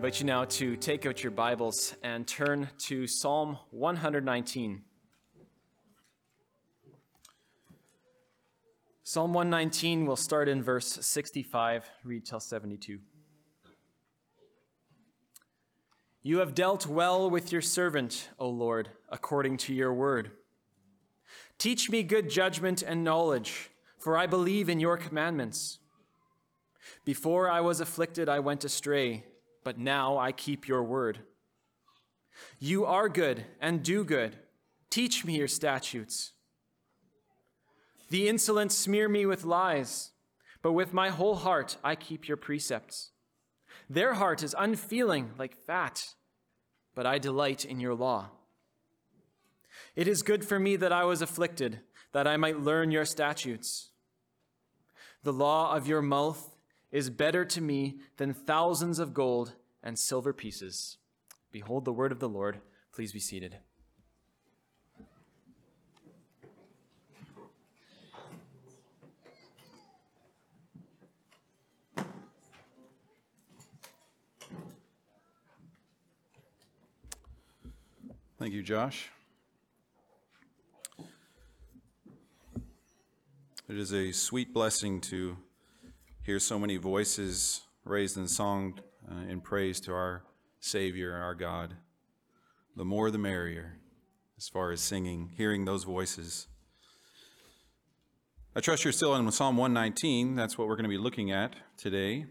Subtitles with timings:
[0.00, 4.80] invite you now to take out your Bibles and turn to Psalm 119.
[9.02, 12.98] Psalm 119 will start in verse 65, read till 72.
[16.22, 20.30] You have dealt well with your servant, O Lord, according to your word.
[21.58, 25.78] Teach me good judgment and knowledge, for I believe in your commandments.
[27.04, 29.24] Before I was afflicted, I went astray
[29.70, 31.20] but now I keep your word.
[32.58, 34.34] You are good and do good.
[34.90, 36.32] Teach me your statutes.
[38.08, 40.10] The insolent smear me with lies,
[40.60, 43.12] but with my whole heart I keep your precepts.
[43.88, 46.14] Their heart is unfeeling like fat,
[46.96, 48.30] but I delight in your law.
[49.94, 51.78] It is good for me that I was afflicted,
[52.10, 53.90] that I might learn your statutes.
[55.22, 56.56] The law of your mouth
[56.90, 60.98] is better to me than thousands of gold and silver pieces.
[61.52, 62.60] Behold the word of the Lord.
[62.92, 63.56] Please be seated.
[78.38, 79.10] Thank you, Josh.
[83.68, 85.36] It is a sweet blessing to
[86.22, 90.22] hear so many voices raised in song uh, in praise to our
[90.60, 91.74] Savior, our God.
[92.76, 93.78] The more the merrier,
[94.38, 96.46] as far as singing, hearing those voices.
[98.54, 100.34] I trust you're still in Psalm 119.
[100.34, 102.26] That's what we're going to be looking at today.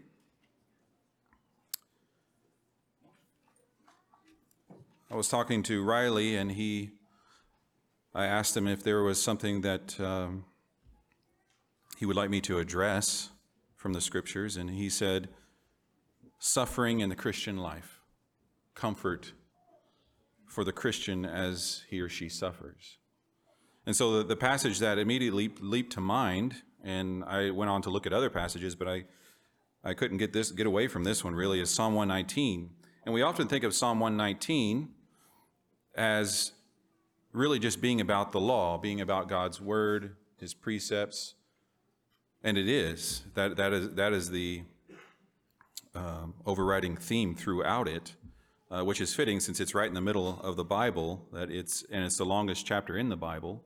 [5.10, 6.90] I was talking to Riley, and he,
[8.14, 10.44] I asked him if there was something that um,
[11.98, 13.30] he would like me to address
[13.76, 15.28] from the scriptures, and he said,
[16.40, 18.00] suffering in the Christian life,
[18.74, 19.32] comfort
[20.48, 22.96] for the Christian as he or she suffers.
[23.86, 27.82] And so the, the passage that immediately leaped, leaped to mind, and I went on
[27.82, 29.04] to look at other passages, but I,
[29.84, 32.70] I couldn't get this get away from this one really, is Psalm 119.
[33.04, 34.88] And we often think of Psalm 119
[35.94, 36.52] as
[37.32, 41.34] really just being about the law, being about God's word, his precepts,
[42.42, 43.22] and it is.
[43.34, 44.62] That, that, is, that is the
[45.94, 48.14] um, overriding theme throughout it,
[48.70, 51.84] uh, which is fitting since it's right in the middle of the Bible, that it's,
[51.90, 53.64] and it's the longest chapter in the Bible.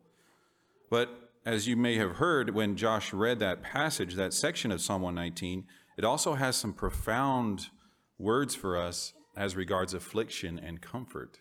[0.91, 5.03] But as you may have heard when Josh read that passage, that section of Psalm
[5.03, 5.65] 119,
[5.97, 7.69] it also has some profound
[8.19, 11.41] words for us as regards affliction and comfort.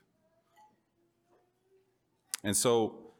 [2.43, 3.13] And so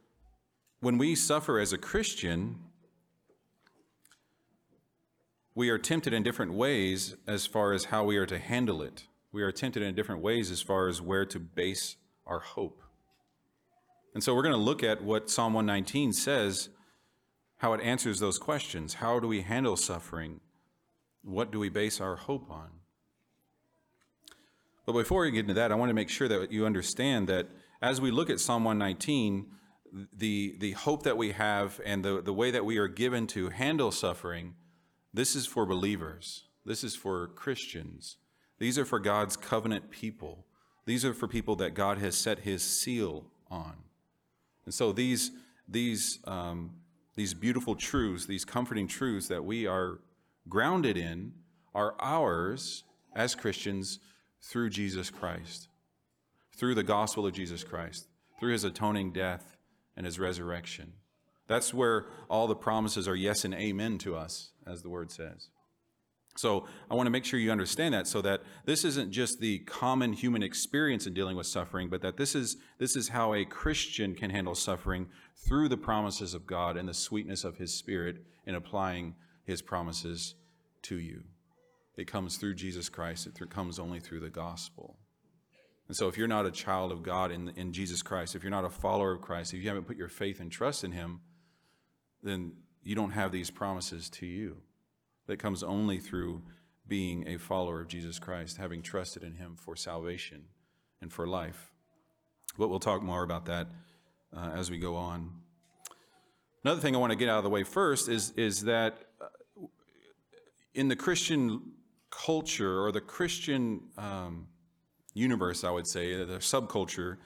[0.82, 2.60] when we suffer as a Christian,
[5.56, 9.08] we are tempted in different ways as far as how we are to handle it.
[9.32, 12.82] We are tempted in different ways as far as where to base our hope.
[14.14, 16.70] And so we're going to look at what Psalm 119 says,
[17.58, 18.96] how it answers those questions.
[18.96, 20.40] How do we handle suffering?
[21.24, 22.70] What do we base our hope on?
[24.86, 27.48] But before we get into that, I want to make sure that you understand that
[27.82, 29.48] as we look at Psalm 119,
[30.16, 33.50] the, the hope that we have and the, the way that we are given to
[33.50, 34.56] handle suffering
[35.14, 36.46] this is for believers.
[36.66, 38.18] This is for Christians.
[38.60, 40.46] These are for God's covenant people.
[40.86, 43.74] These are for people that God has set his seal on.
[44.66, 45.32] And so these,
[45.68, 46.72] these, um,
[47.16, 50.00] these beautiful truths, these comforting truths that we are
[50.50, 51.34] grounded in,
[51.76, 52.84] are ours
[53.16, 54.00] as Christians
[54.42, 55.68] through Jesus Christ,
[56.56, 58.08] through the gospel of Jesus Christ,
[58.40, 59.58] through his atoning death
[59.96, 60.94] and his resurrection.
[61.48, 65.50] That's where all the promises are yes and amen to us, as the word says.
[66.36, 69.60] So I want to make sure you understand that so that this isn't just the
[69.60, 73.46] common human experience in dealing with suffering, but that this is, this is how a
[73.46, 75.08] Christian can handle suffering
[75.38, 79.14] through the promises of God and the sweetness of his spirit in applying
[79.46, 80.34] his promises
[80.84, 81.24] to you.
[81.98, 83.28] It comes through Jesus Christ.
[83.28, 84.98] It comes only through the gospel.
[85.88, 88.50] And so if you're not a child of God in, in Jesus Christ, if you're
[88.50, 91.20] not a follower of Christ, if you haven't put your faith and trust in him,
[92.24, 92.54] then
[92.84, 94.58] you don't have these promises to you.
[95.28, 96.42] That comes only through
[96.88, 100.46] being a follower of Jesus Christ, having trusted in Him for salvation
[101.02, 101.72] and for life.
[102.58, 103.68] But we'll talk more about that
[104.36, 105.32] uh, as we go on.
[106.64, 109.66] Another thing I want to get out of the way first is, is that uh,
[110.74, 111.74] in the Christian
[112.10, 114.48] culture or the Christian um,
[115.14, 117.18] universe, I would say, the subculture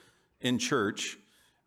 [0.42, 1.18] in church,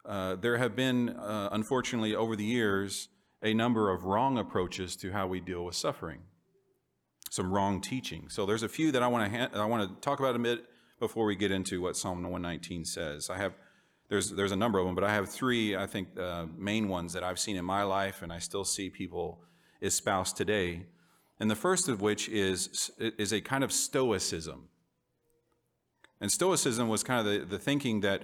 [0.05, 3.09] uh, there have been, uh, unfortunately, over the years,
[3.43, 6.21] a number of wrong approaches to how we deal with suffering.
[7.31, 8.29] some wrong teaching.
[8.29, 10.39] So there's a few that I want to ha- I want to talk about a
[10.39, 10.65] bit
[10.99, 13.31] before we get into what Psalm 119 says.
[13.31, 13.55] I have
[14.09, 17.13] there's there's a number of them, but I have three I think uh, main ones
[17.13, 19.43] that I've seen in my life, and I still see people
[19.81, 20.87] espouse today.
[21.39, 24.69] And the first of which is is a kind of stoicism.
[26.21, 28.23] And stoicism was kind of the, the thinking that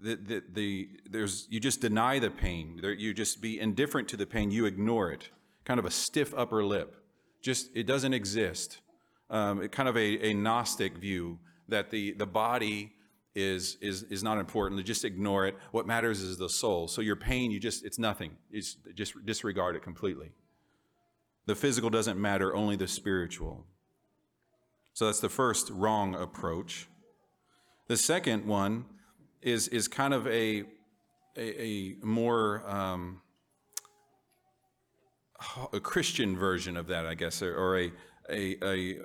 [0.00, 4.26] the, the, the, there's you just deny the pain, you just be indifferent to the
[4.26, 5.30] pain, you ignore it,
[5.64, 6.94] kind of a stiff upper lip
[7.42, 8.80] just it doesn't exist.
[9.30, 12.92] Um, it kind of a, a Gnostic view that the, the body
[13.34, 14.84] is, is, is not important.
[14.84, 15.56] Just ignore it.
[15.70, 16.88] What matters is the soul.
[16.88, 18.32] So your pain, you just, it's nothing.
[18.50, 20.32] It's just disregard it completely.
[21.46, 23.66] The physical doesn't matter, only the spiritual.
[24.94, 26.88] So that's the first wrong approach.
[27.86, 28.86] The second one
[29.42, 30.64] is, is kind of a,
[31.36, 33.20] a, a more um,
[35.72, 37.92] a Christian version of that, I guess, or a,
[38.28, 38.98] a, a,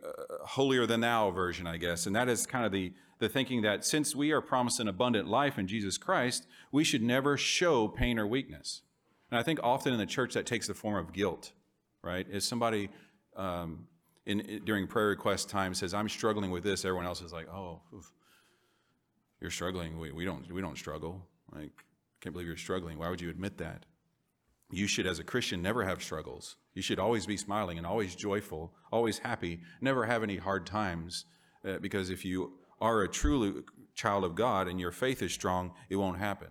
[0.46, 2.06] holier than thou version, I guess.
[2.06, 5.28] And that is kind of the, the thinking that since we are promised an abundant
[5.28, 8.82] life in Jesus Christ, we should never show pain or weakness.
[9.30, 11.54] And I think often in the church that takes the form of guilt,
[12.02, 12.26] right?
[12.30, 12.90] Is somebody
[13.36, 13.88] um,
[14.26, 17.48] in, in, during prayer request time says, "I'm struggling with this," everyone else is like,
[17.50, 18.12] "Oh, oof,
[19.44, 20.00] you're struggling.
[20.00, 21.28] We, we don't we don't struggle.
[21.54, 22.98] Like, I can't believe you're struggling.
[22.98, 23.86] Why would you admit that?"
[24.72, 26.56] You should, as a Christian, never have struggles.
[26.74, 31.26] You should always be smiling and always joyful, always happy, never have any hard times.
[31.64, 33.62] Uh, because if you are a truly
[33.94, 36.48] child of God and your faith is strong, it won't happen,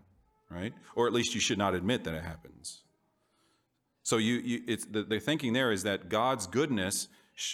[0.49, 0.73] right?
[0.94, 2.85] Or at least you should not admit that it happens.
[4.05, 7.09] So you, you it's the, the thinking there is that God's goodness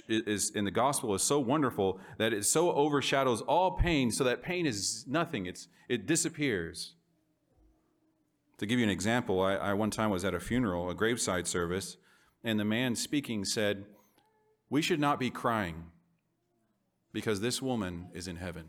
[0.08, 4.42] is in the gospel is so wonderful that it so overshadows all pain, so that
[4.42, 5.46] pain is nothing.
[5.46, 6.94] It's it disappears.
[8.58, 11.46] To give you an example, I, I one time was at a funeral, a graveside
[11.46, 11.96] service,
[12.42, 13.86] and the man speaking said,
[14.68, 15.84] We should not be crying
[17.12, 18.66] because this woman is in heaven.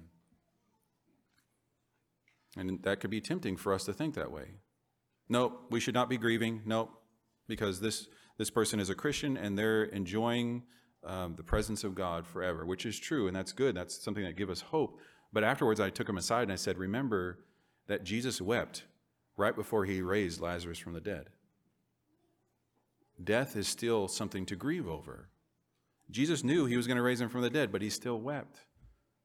[2.56, 4.56] And that could be tempting for us to think that way.
[5.28, 6.62] Nope, we should not be grieving.
[6.66, 6.92] Nope,
[7.48, 8.08] because this,
[8.38, 10.64] this person is a Christian and they're enjoying
[11.06, 13.76] um, the presence of God forever, which is true, and that's good.
[13.76, 15.00] That's something that gives us hope.
[15.32, 17.40] But afterwards, I took him aside and I said, Remember
[17.88, 18.84] that Jesus wept
[19.38, 21.30] right before he raised Lazarus from the dead.
[23.24, 25.30] Death is still something to grieve over.
[26.12, 28.62] Jesus knew he was going to raise him from the dead, but he still wept.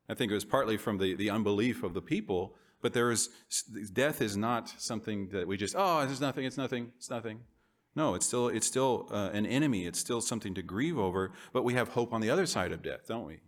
[0.08, 3.30] I think it was partly from the, the unbelief of the people, but there is
[3.92, 7.40] death is not something that we just, oh, it's nothing, it's nothing, it's nothing.
[7.96, 9.86] No, it's still, it's still uh, an enemy.
[9.86, 12.82] It's still something to grieve over, but we have hope on the other side of
[12.82, 13.38] death, don't we?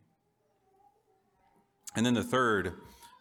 [1.96, 2.74] And then the third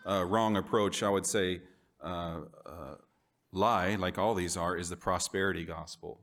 [0.08, 1.62] uh, wrong approach, I would say,
[2.04, 2.96] uh, uh
[3.52, 6.22] lie, like all these are, is the prosperity gospel.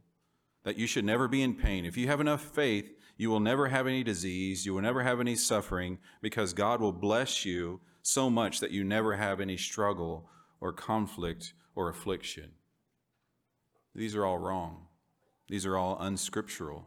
[0.65, 1.85] That you should never be in pain.
[1.85, 5.19] If you have enough faith, you will never have any disease, you will never have
[5.19, 10.29] any suffering, because God will bless you so much that you never have any struggle
[10.61, 12.53] or conflict or affliction.
[13.95, 14.87] These are all wrong.
[15.53, 16.87] These are all unscriptural.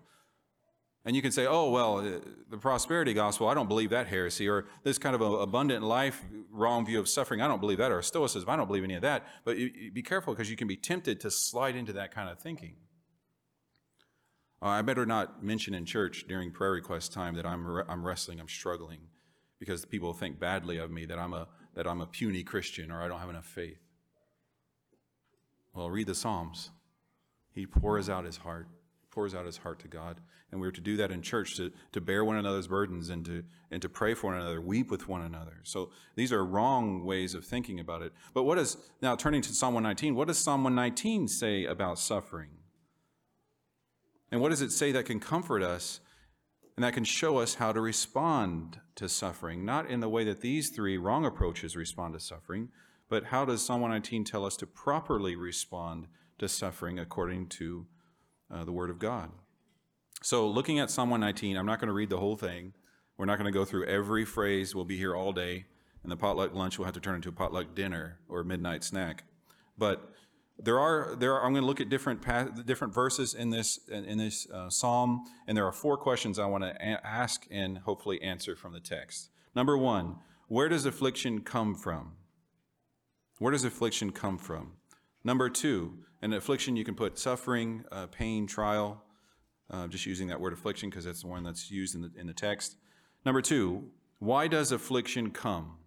[1.06, 2.20] And you can say, oh, well, uh,
[2.50, 6.84] the prosperity gospel, I don't believe that heresy, or this kind of abundant life, wrong
[6.84, 9.28] view of suffering, I don't believe that, or stoicism, I don't believe any of that.
[9.44, 9.58] But
[9.94, 12.74] be careful because you can be tempted to slide into that kind of thinking.
[14.64, 18.40] Uh, I better not mention in church during prayer request time that I'm, I'm wrestling,
[18.40, 19.02] I'm struggling,
[19.60, 23.04] because people think badly of me that I'm, a, that I'm a puny Christian or
[23.04, 23.78] I don't have enough faith.
[25.76, 26.72] Well, read the Psalms.
[27.56, 28.68] He pours out his heart
[29.16, 30.20] pours out his heart to God.
[30.52, 33.44] And we're to do that in church, to, to bear one another's burdens and to,
[33.72, 35.62] and to pray for one another, weep with one another.
[35.64, 38.12] So these are wrong ways of thinking about it.
[38.34, 42.50] But what is, now turning to Psalm 119, what does Psalm 119 say about suffering?
[44.32, 46.02] And what does it say that can comfort us
[46.76, 49.66] and that can show us how to respond to suffering?
[49.66, 52.70] Not in the way that these three wrong approaches respond to suffering,
[53.10, 56.08] but how does Psalm 119 tell us to properly respond
[56.40, 57.86] to suffering according to
[58.52, 59.32] uh, the Word of God.
[60.22, 62.74] So, looking at Psalm 119, I'm not going to read the whole thing.
[63.18, 64.74] We're not going to go through every phrase.
[64.76, 65.66] We'll be here all day,
[66.04, 69.24] and the potluck lunch will have to turn into a potluck dinner or midnight snack.
[69.78, 70.12] But
[70.58, 72.26] there are there are, I'm going to look at different
[72.66, 76.64] different verses in this in this uh, psalm, and there are four questions I want
[76.64, 79.30] to a- ask and hopefully answer from the text.
[79.56, 82.14] Number one, where does affliction come from?
[83.40, 84.74] Where does affliction come from?
[85.24, 89.04] Number two, an affliction, you can put suffering, uh, pain, trial,
[89.70, 92.28] uh, just using that word affliction because that's the one that's used in the, in
[92.28, 92.78] the text.
[93.26, 95.78] Number two, why does affliction come?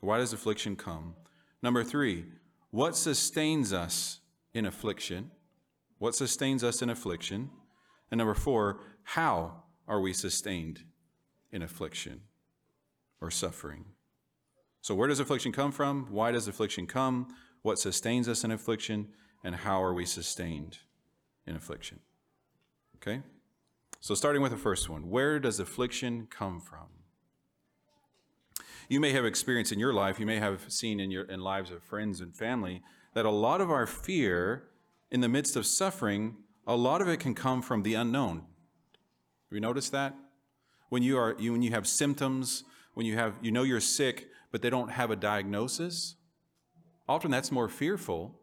[0.00, 1.14] Why does affliction come?
[1.62, 2.24] Number three,
[2.70, 4.20] what sustains us
[4.54, 5.30] in affliction?
[5.98, 7.50] What sustains us in affliction?
[8.10, 10.84] And number four, how are we sustained
[11.52, 12.22] in affliction
[13.20, 13.84] or suffering?
[14.80, 16.06] So, where does affliction come from?
[16.10, 17.28] Why does affliction come?
[17.62, 19.08] What sustains us in affliction?
[19.42, 20.78] And how are we sustained
[21.46, 22.00] in affliction?
[22.96, 23.22] Okay?
[24.00, 26.86] So, starting with the first one where does affliction come from?
[28.88, 31.70] You may have experienced in your life, you may have seen in your in lives
[31.70, 32.82] of friends and family
[33.14, 34.64] that a lot of our fear
[35.10, 36.36] in the midst of suffering,
[36.66, 38.38] a lot of it can come from the unknown.
[38.38, 40.14] Have you noticed that?
[40.88, 42.64] When you are you, when you have symptoms,
[42.94, 46.16] when you have you know you're sick, but they don't have a diagnosis,
[47.10, 48.36] often that's more fearful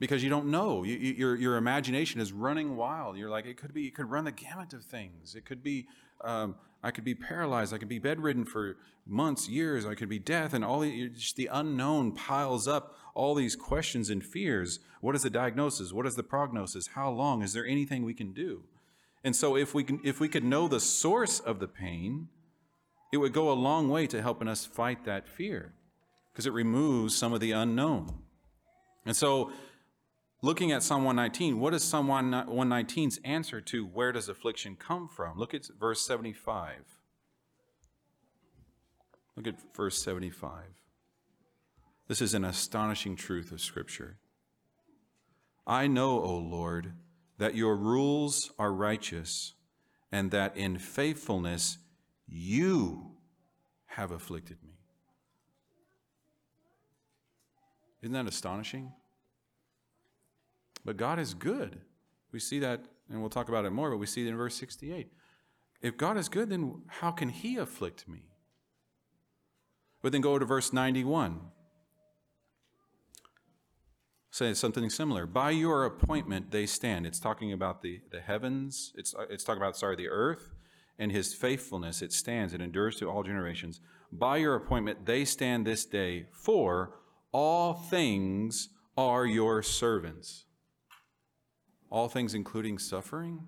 [0.00, 0.84] because you don't know.
[0.84, 3.18] You, you, your, your imagination is running wild.
[3.18, 5.34] You're like, it could be, it could run the gamut of things.
[5.34, 5.86] It could be,
[6.24, 7.74] um, I could be paralyzed.
[7.74, 9.84] I could be bedridden for months, years.
[9.84, 10.54] I could be death.
[10.54, 14.80] And all the, just the unknown piles up all these questions and fears.
[15.02, 15.92] What is the diagnosis?
[15.92, 16.86] What is the prognosis?
[16.94, 17.42] How long?
[17.42, 18.62] Is there anything we can do?
[19.22, 22.28] And so if we can, if we could know the source of the pain,
[23.12, 25.74] it would go a long way to helping us fight that fear
[26.32, 28.22] because it removes some of the unknown.
[29.04, 29.52] And so
[30.40, 35.38] looking at Psalm 119, what is Psalm 119's answer to where does affliction come from?
[35.38, 36.76] Look at verse 75.
[39.36, 40.64] Look at verse 75.
[42.08, 44.18] This is an astonishing truth of Scripture.
[45.66, 46.92] I know, O Lord,
[47.38, 49.54] that your rules are righteous,
[50.10, 51.78] and that in faithfulness
[52.26, 53.12] you
[53.86, 54.71] have afflicted me.
[58.02, 58.92] Isn't that astonishing?
[60.84, 61.80] But God is good.
[62.32, 64.56] We see that, and we'll talk about it more, but we see it in verse
[64.56, 65.12] 68.
[65.80, 68.22] If God is good, then how can He afflict me?
[70.02, 71.40] But then go to verse 91.
[74.30, 75.26] Say something similar.
[75.26, 77.06] By your appointment they stand.
[77.06, 80.54] It's talking about the, the heavens, it's, it's talking about, sorry, the earth
[80.98, 82.00] and his faithfulness.
[82.00, 83.80] It stands, it endures to all generations.
[84.10, 86.94] By your appointment they stand this day, for
[87.32, 90.44] all things are your servants.
[91.90, 93.40] All things including suffering?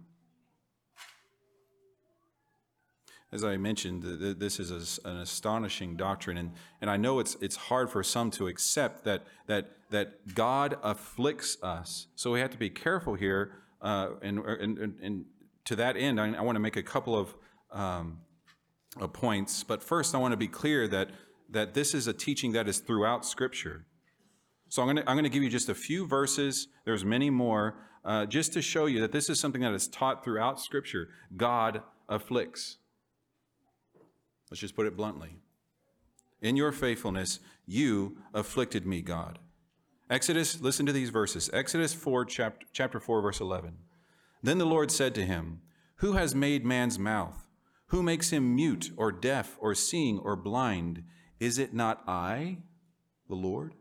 [3.33, 4.05] As I mentioned,
[4.39, 8.47] this is an astonishing doctrine, and, and I know it's, it's hard for some to
[8.47, 12.07] accept that, that, that God afflicts us.
[12.15, 15.25] So we have to be careful here, uh, and, and,
[15.65, 17.35] to that end, I, I want to make a couple of
[17.73, 18.19] um,
[19.01, 19.65] uh, points.
[19.65, 21.11] But first, I want to be clear that,
[21.51, 23.87] that this is a teaching that is throughout Scripture.
[24.69, 26.69] So I'm going to, give you just a few verses.
[26.85, 30.25] There's many more uh, just to show you that this is something that is taught
[30.25, 31.09] throughout Scripture.
[31.37, 32.79] God afflicts.
[34.51, 35.37] Let's just put it bluntly.
[36.43, 39.39] In your faithfulness, you afflicted me, God.
[40.11, 41.49] Exodus, listen to these verses.
[41.53, 43.79] Exodus 4, chapter, chapter 4, verse 11.
[44.43, 45.63] Then the Lord said to him,
[45.97, 47.49] Who has made man's mouth?
[47.89, 51.05] Who makes him mute or deaf or seeing or blind?
[51.45, 52.59] Is it not I,
[53.29, 53.75] the Lord?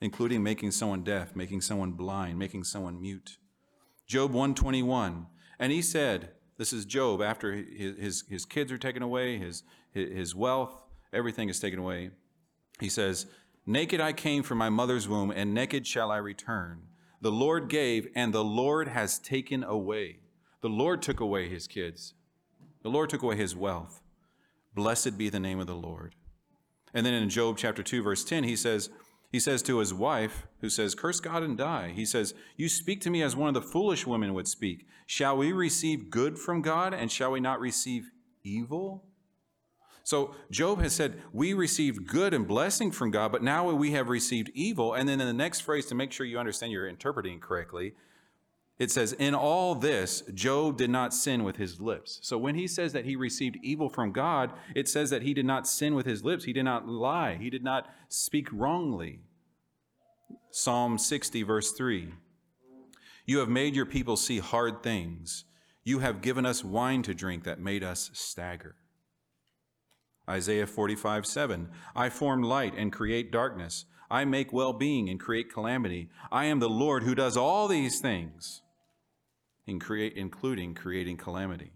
[0.00, 3.36] including making someone deaf, making someone blind, making someone mute.
[4.06, 5.26] Job 121,
[5.58, 9.62] and he said, this is Job after his, his, his kids are taken away, his,
[9.92, 12.10] his wealth, everything is taken away.
[12.80, 13.26] He says,
[13.66, 16.82] Naked I came from my mother's womb, and naked shall I return.
[17.20, 20.20] The Lord gave, and the Lord has taken away.
[20.62, 22.14] The Lord took away his kids.
[22.82, 24.00] The Lord took away his wealth.
[24.74, 26.14] Blessed be the name of the Lord.
[26.92, 28.90] And then in Job chapter 2, verse 10, he says,
[29.32, 31.92] he says to his wife, who says, Curse God and die.
[31.94, 34.86] He says, You speak to me as one of the foolish women would speak.
[35.06, 38.10] Shall we receive good from God and shall we not receive
[38.42, 39.04] evil?
[40.02, 44.08] So Job has said, We received good and blessing from God, but now we have
[44.08, 44.94] received evil.
[44.94, 47.94] And then in the next phrase, to make sure you understand you're interpreting correctly,
[48.80, 52.18] it says, In all this, Job did not sin with his lips.
[52.22, 55.44] So when he says that he received evil from God, it says that he did
[55.44, 56.44] not sin with his lips.
[56.44, 57.36] He did not lie.
[57.38, 59.20] He did not speak wrongly.
[60.50, 62.14] Psalm 60, verse 3
[63.26, 65.44] You have made your people see hard things.
[65.84, 68.76] You have given us wine to drink that made us stagger.
[70.26, 73.84] Isaiah 45, 7 I form light and create darkness.
[74.10, 76.08] I make well being and create calamity.
[76.32, 78.62] I am the Lord who does all these things
[79.70, 81.72] including creating calamity.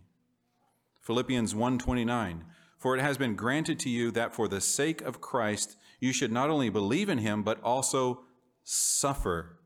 [1.00, 2.44] Philippians 1:29
[2.78, 6.32] For it has been granted to you that for the sake of Christ you should
[6.32, 8.24] not only believe in him but also
[8.62, 9.58] suffer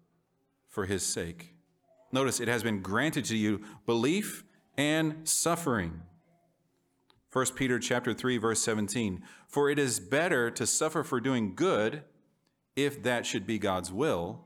[0.67, 1.55] for his sake.
[2.13, 4.45] Notice it has been granted to you belief
[4.77, 6.03] and suffering.
[7.33, 12.03] 1 Peter chapter 3 verse 17 For it is better to suffer for doing good
[12.75, 14.45] if that should be God's will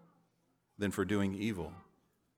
[0.79, 1.73] than for doing evil.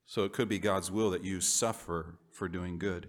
[0.07, 3.09] So it could be God's will that you suffer for doing good.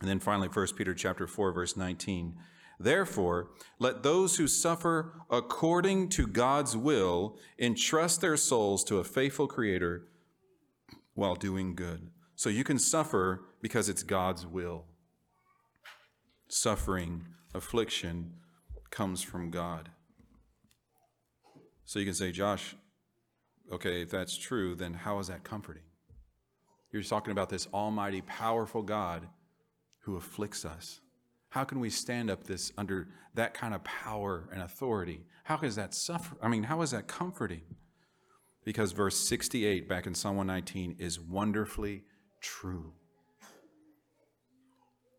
[0.00, 2.36] And then finally, 1 Peter chapter 4, verse 19.
[2.78, 9.46] Therefore, let those who suffer according to God's will entrust their souls to a faithful
[9.46, 10.08] Creator
[11.14, 12.10] while doing good.
[12.34, 14.86] So you can suffer because it's God's will.
[16.48, 18.34] Suffering, affliction
[18.90, 19.90] comes from God.
[21.84, 22.74] So you can say, Josh,
[23.72, 25.82] okay, if that's true, then how is that comforting?
[26.94, 29.26] You're talking about this almighty, powerful God
[30.02, 31.00] who afflicts us.
[31.48, 35.24] How can we stand up this under that kind of power and authority?
[35.42, 36.36] How is that suffer?
[36.40, 37.62] I mean, how is that comforting?
[38.64, 42.04] Because verse 68 back in Psalm 119 is wonderfully
[42.40, 42.92] true.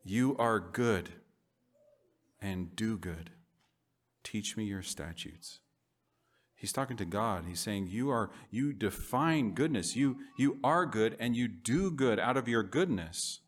[0.06, 1.10] You are good
[2.42, 3.32] and do good.
[4.24, 5.60] Teach me your statutes.
[6.66, 7.44] He's talking to God.
[7.48, 9.96] He's saying, You are you define goodness.
[9.96, 13.42] You you are good and you do good out of your goodness.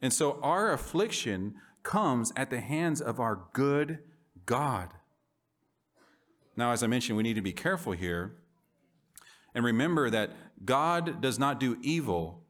[0.00, 3.98] And so our affliction comes at the hands of our good
[4.46, 4.90] God.
[6.56, 8.36] Now, as I mentioned, we need to be careful here
[9.52, 10.30] and remember that
[10.64, 12.44] God does not do evil,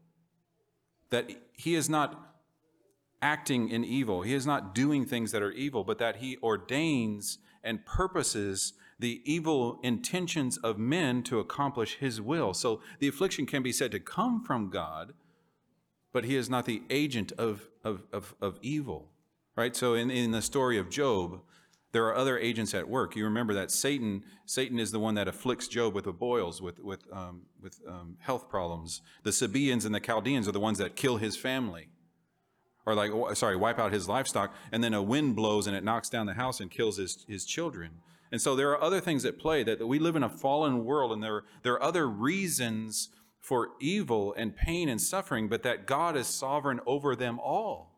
[1.09, 2.37] that He is not
[3.23, 7.39] acting in evil, He is not doing things that are evil, but that He ordains
[7.65, 12.55] and purposes the evil intentions of men to accomplish His will.
[12.55, 15.13] So the affliction can be said to come from God,
[16.13, 19.11] but He is not the agent of, of, of, of evil.
[19.57, 19.75] Right?
[19.75, 21.41] So in, in the story of Job,
[21.93, 23.17] there are other agents at work.
[23.17, 26.79] You remember that Satan, Satan is the one that afflicts Job with the boils, with,
[26.81, 29.01] with, um, with um, health problems.
[29.23, 31.89] The Sabaeans and the Chaldeans are the ones that kill his family,
[32.85, 36.11] or like, sorry, wipe out his livestock, and then a wind blows and it knocks
[36.11, 37.91] down the house and kills his, his children.
[38.31, 40.85] And so there are other things at play that, that we live in a fallen
[40.85, 43.09] world, and there, there are other reasons
[43.41, 47.95] for evil and pain and suffering, but that God is sovereign over them all.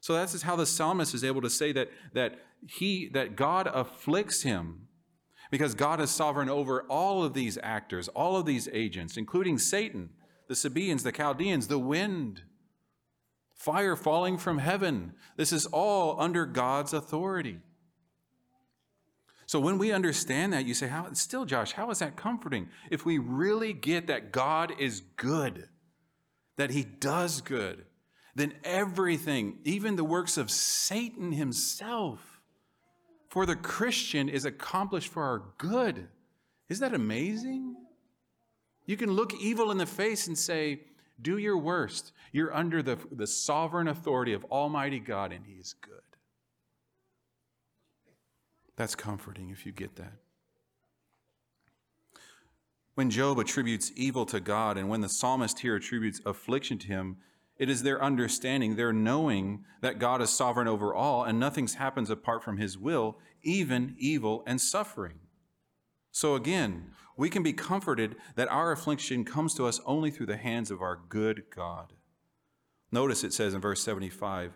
[0.00, 2.38] So that's how the psalmist is able to say that, that
[2.68, 4.88] he that God afflicts him
[5.50, 10.10] because God is sovereign over all of these actors, all of these agents, including Satan,
[10.48, 12.42] the Sabaeans, the Chaldeans, the wind,
[13.54, 15.14] fire falling from heaven.
[15.36, 17.58] This is all under God's authority.
[19.46, 21.72] So when we understand that, you say, "How still, Josh?
[21.72, 25.68] How is that comforting?" If we really get that God is good,
[26.56, 27.84] that He does good,
[28.34, 32.40] then everything, even the works of Satan himself,
[33.28, 36.08] for the Christian is accomplished for our good.
[36.68, 37.76] Isn't that amazing?
[38.86, 40.82] You can look evil in the face and say,
[41.20, 42.12] Do your worst.
[42.32, 46.03] You're under the, the sovereign authority of Almighty God, and He is good.
[48.76, 50.14] That's comforting if you get that.
[52.94, 57.16] When Job attributes evil to God, and when the psalmist here attributes affliction to him,
[57.56, 62.10] it is their understanding, their knowing that God is sovereign over all and nothing happens
[62.10, 65.20] apart from his will, even evil and suffering.
[66.10, 70.36] So again, we can be comforted that our affliction comes to us only through the
[70.36, 71.92] hands of our good God.
[72.90, 74.52] Notice it says in verse 75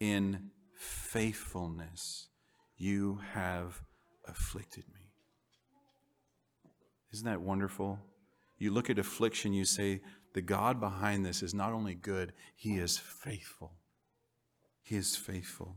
[0.00, 2.28] In faithfulness
[2.76, 3.82] you have
[4.26, 5.12] afflicted me.
[7.12, 8.00] Isn't that wonderful?
[8.58, 10.00] You look at affliction, you say,
[10.32, 13.72] the God behind this is not only good, he is faithful.
[14.82, 15.76] He is faithful.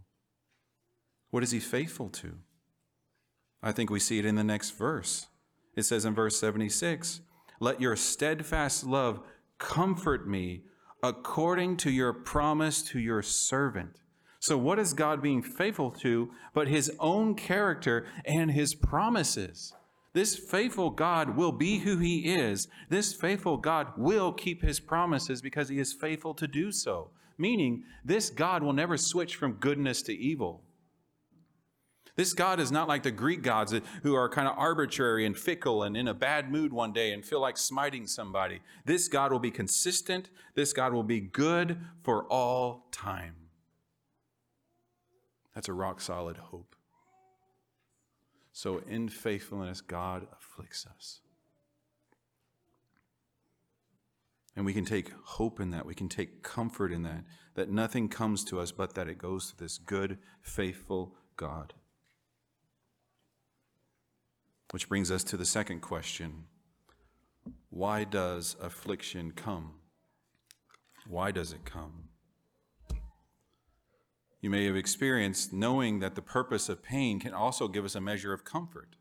[1.30, 2.40] What is he faithful to?
[3.62, 5.28] I think we see it in the next verse.
[5.76, 7.22] It says in verse 76
[7.60, 9.22] Let your steadfast love
[9.60, 10.64] comfort me
[11.04, 14.02] according to your promise to your servant.
[14.48, 19.74] So, what is God being faithful to but his own character and his promises?
[20.14, 22.70] This faithful God will be who he is.
[22.88, 27.10] This faithful God will keep his promises because he is faithful to do so.
[27.38, 30.64] Meaning, this God will never switch from goodness to evil.
[32.16, 35.84] This God is not like the Greek gods who are kind of arbitrary and fickle
[35.84, 38.62] and in a bad mood one day and feel like smiting somebody.
[38.86, 40.30] This God will be consistent.
[40.56, 43.34] This God will be good for all time.
[45.58, 46.76] That's a rock solid hope.
[48.52, 51.22] So in faithfulness, God afflicts us.
[54.56, 55.84] And we can take hope in that.
[55.84, 57.24] We can take comfort in that.
[57.56, 61.74] That nothing comes to us but that it goes to this good, faithful God.
[64.70, 66.44] Which brings us to the second question
[67.72, 69.80] Why does affliction come?
[71.08, 72.07] Why does it come?
[74.48, 78.00] You may have experienced, knowing that the purpose of pain can also give us a
[78.00, 78.96] measure of comfort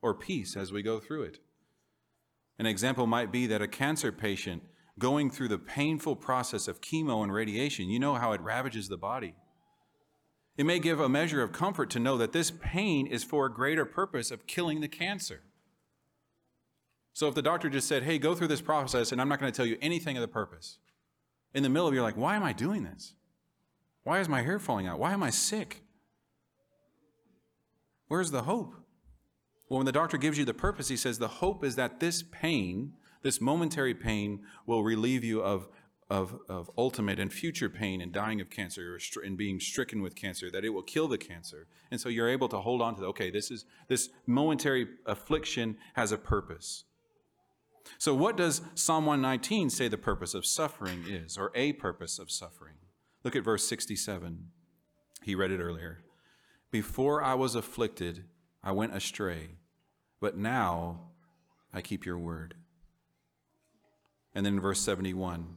[0.00, 1.38] or peace as we go through it.
[2.60, 4.62] An example might be that a cancer patient
[4.96, 8.96] going through the painful process of chemo and radiation, you know how it ravages the
[8.96, 9.34] body.
[10.56, 13.52] It may give a measure of comfort to know that this pain is for a
[13.52, 15.40] greater purpose of killing the cancer.
[17.14, 19.50] So if the doctor just said, hey, go through this process and I'm not going
[19.50, 20.78] to tell you anything of the purpose,
[21.52, 23.14] in the middle of you're like, why am I doing this?
[24.04, 24.98] Why is my hair falling out?
[24.98, 25.82] Why am I sick?
[28.08, 28.74] Where's the hope?
[29.68, 32.22] Well, when the doctor gives you the purpose, he says the hope is that this
[32.22, 35.68] pain, this momentary pain, will relieve you of,
[36.10, 40.14] of, of ultimate and future pain and dying of cancer or and being stricken with
[40.14, 41.66] cancer, that it will kill the cancer.
[41.90, 45.78] And so you're able to hold on to the, okay, this is this momentary affliction
[45.94, 46.84] has a purpose.
[47.98, 52.30] So, what does Psalm 119 say the purpose of suffering is, or a purpose of
[52.30, 52.76] suffering?
[53.24, 54.50] Look at verse 67.
[55.22, 56.00] He read it earlier.
[56.70, 58.24] Before I was afflicted,
[58.62, 59.56] I went astray,
[60.20, 61.08] but now
[61.72, 62.54] I keep your word.
[64.34, 65.56] And then in verse 71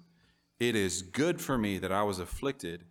[0.59, 2.85] It is good for me that I was afflicted,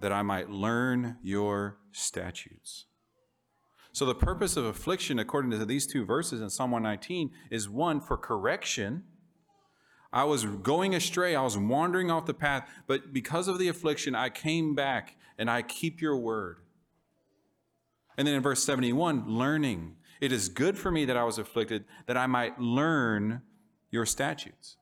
[0.00, 2.86] that I might learn your statutes.
[3.92, 8.00] So, the purpose of affliction, according to these two verses in Psalm 119, is one
[8.00, 9.04] for correction.
[10.14, 14.14] I was going astray, I was wandering off the path, but because of the affliction,
[14.14, 16.58] I came back and I keep your word.
[18.16, 19.96] And then in verse 71, learning.
[20.20, 23.42] It is good for me that I was afflicted, that I might learn
[23.90, 24.76] your statutes.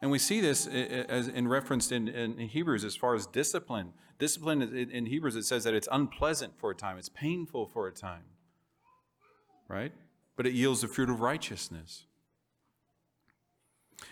[0.00, 3.92] And we see this as in referenced in, in Hebrews as far as discipline.
[4.18, 7.92] Discipline in Hebrews, it says that it's unpleasant for a time, it's painful for a
[7.92, 8.24] time,
[9.68, 9.92] right?
[10.36, 12.06] But it yields the fruit of righteousness.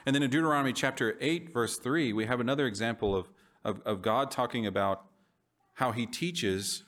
[0.05, 3.29] And then in Deuteronomy chapter 8, verse 3, we have another example of,
[3.65, 5.05] of, of God talking about
[5.75, 6.85] how he teaches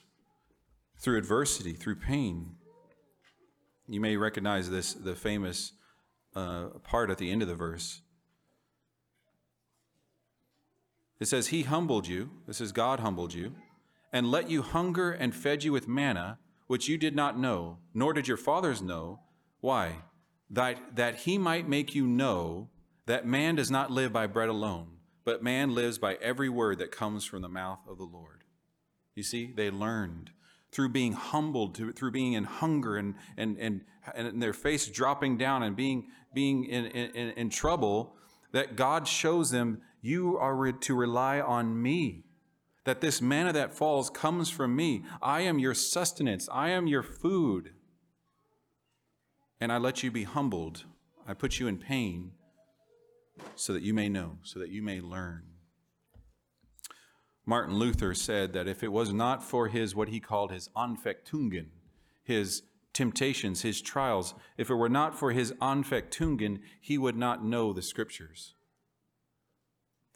[0.98, 2.56] through adversity, through pain.
[3.86, 5.72] You may recognize this, the famous
[6.34, 8.02] uh, part at the end of the verse.
[11.20, 13.54] It says, He humbled you, this is God humbled you,
[14.12, 18.12] and let you hunger and fed you with manna, which you did not know, nor
[18.12, 19.20] did your fathers know.
[19.60, 20.02] Why?
[20.50, 22.68] That, that he might make you know
[23.08, 24.86] that man does not live by bread alone,
[25.24, 28.44] but man lives by every word that comes from the mouth of the Lord.
[29.14, 30.30] You see, they learned
[30.70, 33.80] through being humbled, through being in hunger and, and, and,
[34.14, 38.14] and their face dropping down and being, being in, in, in trouble,
[38.52, 42.24] that God shows them you are to rely on me.
[42.84, 45.04] That this manna that falls comes from me.
[45.22, 46.46] I am your sustenance.
[46.52, 47.72] I am your food.
[49.60, 50.84] And I let you be humbled.
[51.26, 52.32] I put you in pain
[53.54, 55.42] so that you may know, so that you may learn.
[57.46, 61.68] Martin Luther said that if it was not for his, what he called his Anfechtungen,
[62.22, 67.72] his temptations, his trials, if it were not for his Anfechtungen, he would not know
[67.72, 68.54] the scriptures.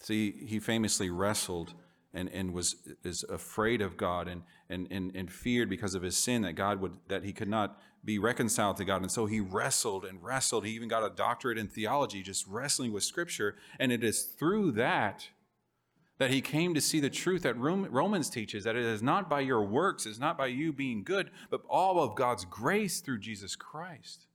[0.00, 1.74] See, he famously wrestled
[2.12, 6.16] and, and was is afraid of God and, and, and, and feared because of his
[6.16, 9.02] sin that God would that he could not be reconciled to God.
[9.02, 10.66] And so he wrestled and wrestled.
[10.66, 13.56] He even got a doctorate in theology, just wrestling with scripture.
[13.78, 15.28] And it is through that
[16.18, 19.40] that he came to see the truth that Romans teaches that it is not by
[19.40, 23.56] your works, it's not by you being good, but all of God's grace through Jesus
[23.56, 24.26] Christ.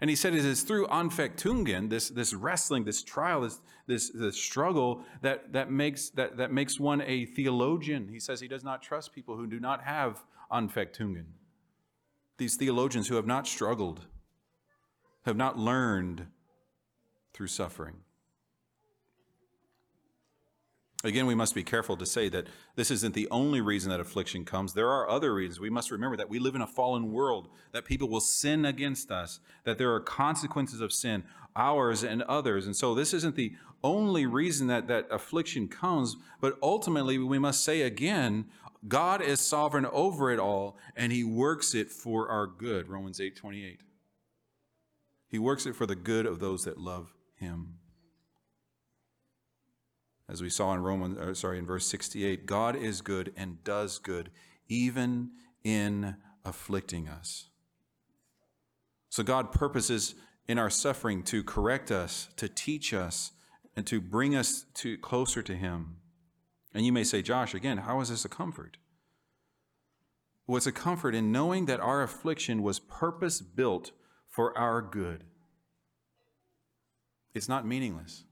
[0.00, 4.40] And he said it is through Anfechtungen, this, this wrestling, this trial, this, this, this
[4.40, 8.08] struggle, that, that, makes, that, that makes one a theologian.
[8.08, 11.24] He says he does not trust people who do not have Anfechtungen.
[12.38, 14.06] These theologians who have not struggled,
[15.26, 16.26] have not learned
[17.34, 17.96] through suffering.
[21.04, 24.44] Again, we must be careful to say that this isn't the only reason that affliction
[24.44, 24.74] comes.
[24.74, 25.60] There are other reasons.
[25.60, 29.12] We must remember that we live in a fallen world, that people will sin against
[29.12, 31.22] us, that there are consequences of sin,
[31.54, 32.66] ours and others.
[32.66, 37.62] And so this isn't the only reason that, that affliction comes, but ultimately we must
[37.62, 38.46] say again,
[38.86, 42.88] God is sovereign over it all, and he works it for our good.
[42.88, 43.80] Romans 8 28.
[45.28, 47.78] He works it for the good of those that love him
[50.28, 53.98] as we saw in Romans, uh, sorry, in verse 68, God is good and does
[53.98, 54.30] good,
[54.68, 55.30] even
[55.64, 57.48] in afflicting us.
[59.08, 60.14] So God purposes
[60.46, 63.32] in our suffering to correct us, to teach us,
[63.74, 65.96] and to bring us to closer to Him.
[66.74, 68.76] And you may say, Josh, again, how is this a comfort?
[70.46, 73.92] Well, it's a comfort in knowing that our affliction was purpose built
[74.28, 75.24] for our good.
[77.34, 78.24] It's not meaningless.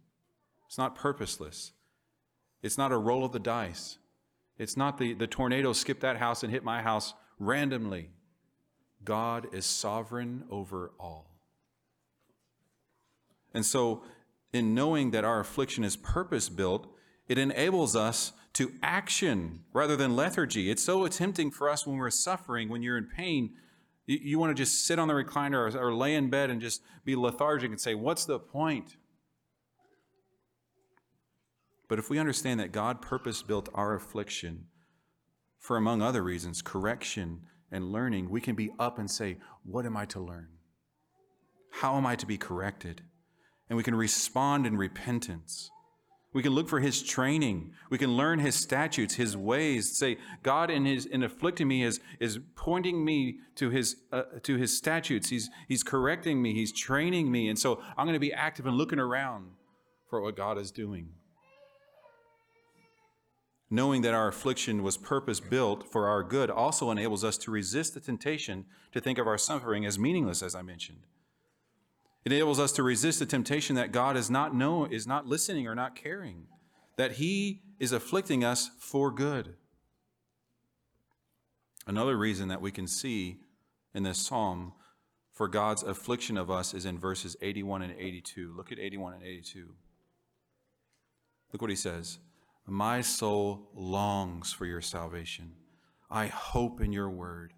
[0.66, 1.72] It's not purposeless.
[2.62, 3.99] It's not a roll of the dice.
[4.59, 8.11] It's not the, the tornado skipped that house and hit my house randomly.
[9.05, 11.31] God is sovereign over all.
[13.53, 14.03] And so
[14.53, 16.87] in knowing that our affliction is purpose built,
[17.28, 20.70] it enables us to action rather than lethargy.
[20.70, 23.50] It's so tempting for us when we're suffering, when you're in pain,
[24.06, 26.60] you, you want to just sit on the recliner or, or lay in bed and
[26.60, 28.96] just be lethargic and say, What's the point?
[31.88, 34.66] But if we understand that God purpose built our affliction
[35.60, 39.96] for, among other reasons, correction and learning, we can be up and say, What am
[39.96, 40.48] I to learn?
[41.72, 43.02] How am I to be corrected?
[43.68, 45.70] And we can respond in repentance.
[46.37, 47.72] We can look for his training.
[47.88, 49.96] We can learn his statutes, his ways.
[49.96, 54.59] Say, God in his in afflicting me is, is pointing me to his uh, to
[54.59, 55.31] his statutes.
[55.31, 57.49] He's he's correcting me, he's training me.
[57.49, 59.46] And so I'm going to be active and looking around
[60.11, 61.09] for what God is doing.
[63.70, 67.94] Knowing that our affliction was purpose built for our good also enables us to resist
[67.94, 71.07] the temptation to think of our suffering as meaningless, as I mentioned.
[72.26, 75.68] It enables us to resist the temptation that God is not know, is not listening
[75.68, 76.48] or not caring,
[76.96, 79.54] that He is afflicting us for good.
[81.86, 83.38] Another reason that we can see
[83.94, 84.72] in this psalm
[85.32, 88.52] for God's affliction of us is in verses 81 and 82.
[88.56, 89.68] Look at 81 and 82.
[91.52, 92.18] Look what he says.
[92.66, 95.52] My soul longs for your salvation.
[96.10, 97.52] I hope in your word.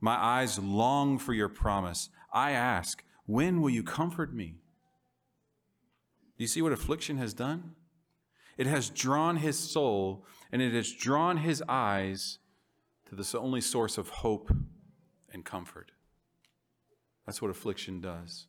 [0.00, 2.08] My eyes long for your promise.
[2.32, 4.54] I ask, when will you comfort me?
[6.38, 7.74] Do you see what affliction has done?
[8.56, 12.38] It has drawn his soul and it has drawn his eyes
[13.06, 14.50] to this only source of hope
[15.30, 15.92] and comfort.
[17.26, 18.46] That's what affliction does.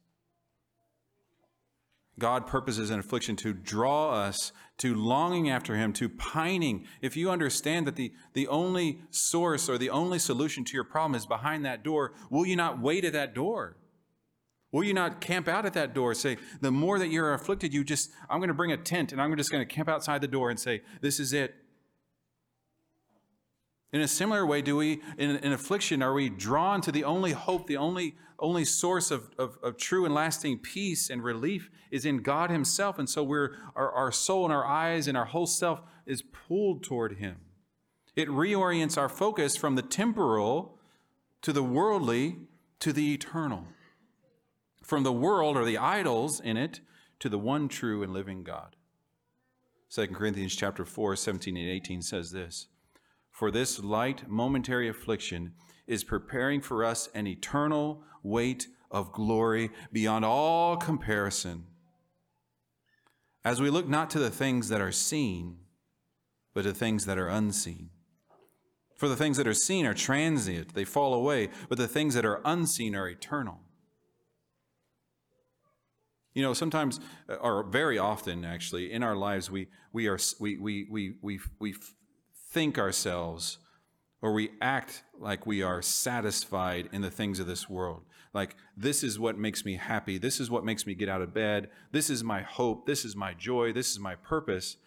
[2.17, 6.85] God purposes in affliction to draw us to longing after Him, to pining.
[7.01, 11.15] If you understand that the, the only source or the only solution to your problem
[11.15, 13.77] is behind that door, will you not wait at that door?
[14.71, 16.13] Will you not camp out at that door?
[16.13, 19.21] Say, the more that you're afflicted, you just, I'm going to bring a tent and
[19.21, 21.55] I'm just going to camp outside the door and say, This is it.
[23.91, 27.31] In a similar way, do we, in, in affliction, are we drawn to the only
[27.31, 32.05] hope, the only, only source of, of, of, true and lasting peace and relief is
[32.05, 32.99] in God Himself.
[32.99, 36.83] And so we're, our, our soul and our eyes and our whole self is pulled
[36.83, 37.37] toward Him.
[38.15, 40.77] It reorients our focus from the temporal
[41.41, 42.37] to the worldly
[42.79, 43.65] to the eternal,
[44.89, 46.79] from the world or the idols in it
[47.19, 48.75] to the one true and living God.
[49.91, 52.67] 2 Corinthians chapter 4, 17 and 18 says this.
[53.29, 55.53] For this light momentary affliction
[55.85, 61.65] is preparing for us an eternal weight of glory beyond all comparison.
[63.45, 65.57] As we look not to the things that are seen,
[66.55, 67.91] but to things that are unseen.
[68.95, 72.25] For the things that are seen are transient, they fall away, but the things that
[72.25, 73.61] are unseen are eternal.
[76.33, 80.57] You know, sometimes, uh, or very often actually, in our lives, we, we, are, we,
[80.57, 81.75] we, we, we, we
[82.51, 83.57] think ourselves
[84.21, 88.03] or we act like we are satisfied in the things of this world.
[88.33, 90.17] Like, this is what makes me happy.
[90.17, 91.69] This is what makes me get out of bed.
[91.91, 92.85] This is my hope.
[92.85, 93.73] This is my joy.
[93.73, 94.77] This is my purpose.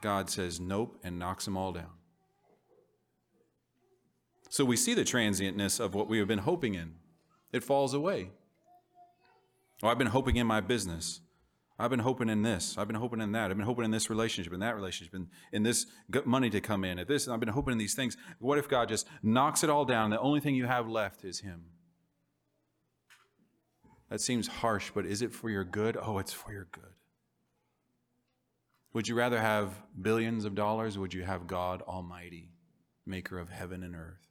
[0.00, 1.90] God says nope and knocks them all down.
[4.50, 6.94] So we see the transientness of what we have been hoping in.
[7.52, 8.30] It falls away.
[9.82, 11.20] Oh, I've been hoping in my business.
[11.78, 12.76] I've been hoping in this.
[12.78, 13.50] I've been hoping in that.
[13.50, 15.86] I've been hoping in this relationship, in that relationship, in, in this
[16.24, 17.26] money to come in, at this.
[17.26, 18.16] I've been hoping in these things.
[18.38, 20.10] What if God just knocks it all down?
[20.10, 21.64] The only thing you have left is Him.
[24.10, 25.96] That seems harsh, but is it for your good?
[26.00, 26.84] Oh, it's for your good.
[28.92, 30.98] Would you rather have billions of dollars?
[30.98, 32.50] would you have God Almighty,
[33.06, 34.28] maker of heaven and earth?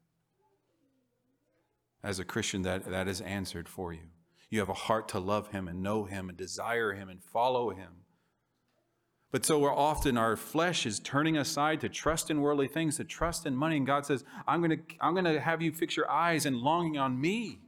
[2.03, 4.11] As a Christian, that, that is answered for you.
[4.51, 7.71] You have a heart to love him and know him and desire him and follow
[7.71, 8.01] him.
[9.31, 13.05] But so we're often our flesh is turning aside to trust in worldly things, to
[13.05, 13.77] trust in money.
[13.77, 16.57] And God says, I'm going to, I'm going to have you fix your eyes and
[16.57, 17.59] longing on me.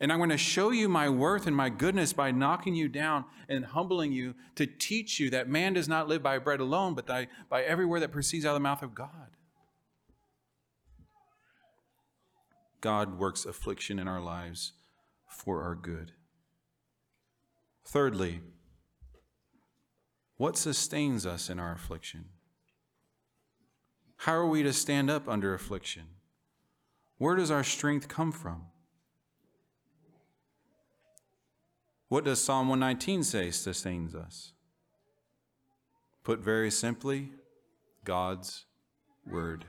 [0.00, 3.26] And I'm going to show you my worth and my goodness by knocking you down
[3.46, 7.06] and humbling you to teach you that man does not live by bread alone, but
[7.06, 9.36] by, by every word that proceeds out of the mouth of God.
[12.80, 14.72] God works affliction in our lives
[15.28, 16.12] for our good.
[17.84, 18.40] Thirdly,
[20.36, 22.26] what sustains us in our affliction?
[24.18, 26.04] How are we to stand up under affliction?
[27.18, 28.66] Where does our strength come from?
[32.08, 34.52] What does Psalm 119 say sustains us?
[36.24, 37.32] Put very simply,
[38.04, 38.64] God's
[39.26, 39.66] Word.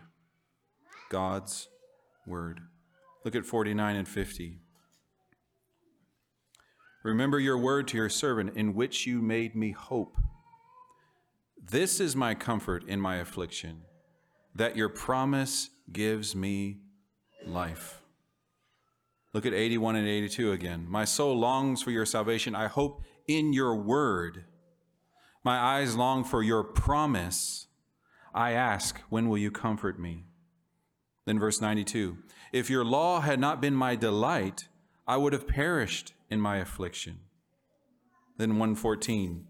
[1.10, 1.68] God's
[2.26, 2.62] Word.
[3.26, 4.60] Look at 49 and 50.
[7.04, 10.18] Remember your word to your servant, in which you made me hope.
[11.62, 13.84] This is my comfort in my affliction,
[14.54, 16.80] that your promise gives me
[17.46, 18.02] life.
[19.34, 20.86] Look at 81 and 82 again.
[20.90, 22.56] My soul longs for your salvation.
[22.56, 24.46] I hope in your word.
[25.44, 27.68] My eyes long for your promise.
[28.34, 30.26] I ask, when will you comfort me?
[31.26, 32.18] Then verse 92
[32.52, 34.68] If your law had not been my delight,
[35.08, 37.20] I would have perished in my affliction.
[38.38, 39.46] Then 114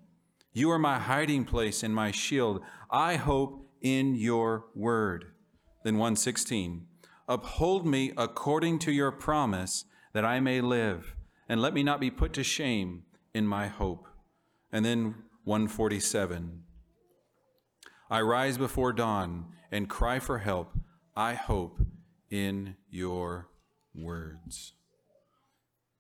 [0.54, 2.62] You are my hiding place and my shield.
[2.90, 5.26] I hope in your word.
[5.84, 6.88] Then 116
[7.28, 11.16] Uphold me according to your promise, that I may live,
[11.48, 13.04] and let me not be put to shame
[13.36, 14.08] in my hope.
[14.72, 16.64] And then 147
[18.10, 20.72] I rise before dawn and cry for help.
[21.16, 21.80] I hope
[22.32, 23.50] in your
[23.94, 24.74] words.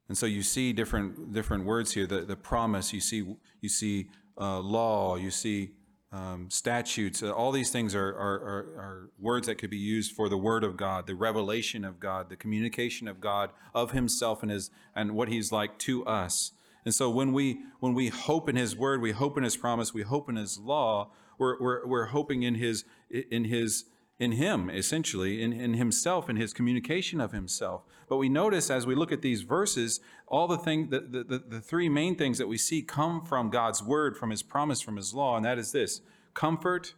[0.09, 2.05] And so you see different different words here.
[2.05, 5.71] The, the promise, you see you see uh, law, you see
[6.11, 7.21] um, statutes.
[7.21, 10.37] Uh, all these things are, are, are, are words that could be used for the
[10.37, 14.71] Word of God, the revelation of God, the communication of God of Himself and His
[14.95, 16.51] and what He's like to us.
[16.85, 19.93] And so when we when we hope in His Word, we hope in His promise,
[19.93, 21.11] we hope in His law.
[21.37, 23.85] We're, we're, we're hoping in His in His
[24.19, 27.83] in him, essentially, in, in himself, in his communication of himself.
[28.09, 31.39] But we notice as we look at these verses, all the thing, the, the, the,
[31.39, 34.97] the three main things that we see come from God's word, from his promise, from
[34.97, 36.01] his law, and that is this
[36.33, 36.95] comfort,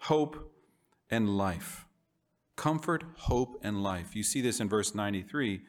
[0.00, 0.52] hope,
[1.08, 1.86] and life.
[2.56, 4.16] Comfort, hope, and life.
[4.16, 5.60] You see this in verse 93.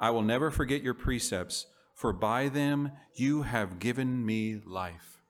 [0.00, 5.20] I will never forget your precepts, for by them you have given me life.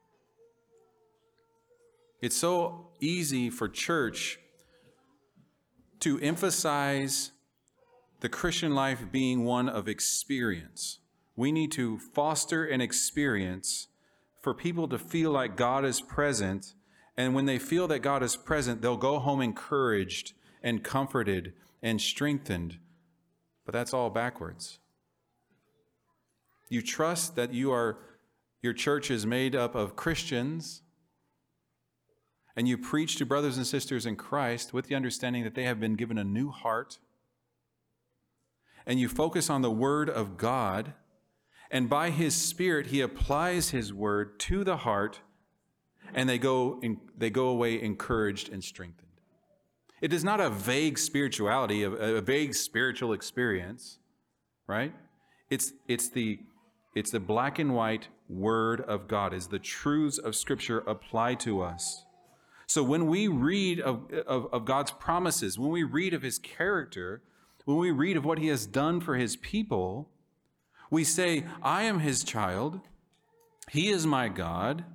[2.19, 4.39] It's so easy for church
[6.03, 7.31] to emphasize
[8.19, 10.99] the Christian life being one of experience.
[11.37, 13.87] We need to foster an experience
[14.41, 16.73] for people to feel like God is present.
[17.15, 22.01] And when they feel that God is present, they'll go home encouraged and comforted and
[22.01, 22.79] strengthened.
[23.65, 24.79] But that's all backwards.
[26.67, 27.97] You trust that you are
[28.61, 30.81] your church is made up of Christians
[32.55, 35.79] and you preach to brothers and sisters in Christ with the understanding that they have
[35.79, 36.99] been given a new heart,
[38.85, 40.93] and you focus on the Word of God,
[41.71, 45.21] and by His Spirit, He applies His Word to the heart,
[46.13, 49.07] and they go, in, they go away encouraged and strengthened.
[50.01, 53.99] It is not a vague spirituality, a, a vague spiritual experience,
[54.67, 54.93] right?
[55.49, 56.39] It's, it's, the,
[56.93, 61.61] it's the black and white Word of God, is the truths of Scripture apply to
[61.61, 62.05] us.
[62.73, 67.21] So when we read of, of, of, God's promises, when we read of his character,
[67.65, 70.09] when we read of what he has done for his people,
[70.89, 72.79] we say, I am his child.
[73.69, 74.85] He is my God.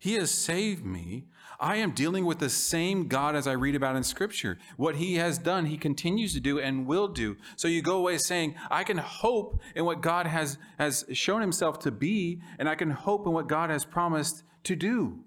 [0.00, 1.26] He has saved me.
[1.60, 4.58] I am dealing with the same God as I read about in Scripture.
[4.76, 7.36] What He has done, He continues to do and will do.
[7.54, 11.78] So you go away saying, I can hope in what God has, has shown Himself
[11.80, 15.20] to be, and I can hope in what God has promised to do.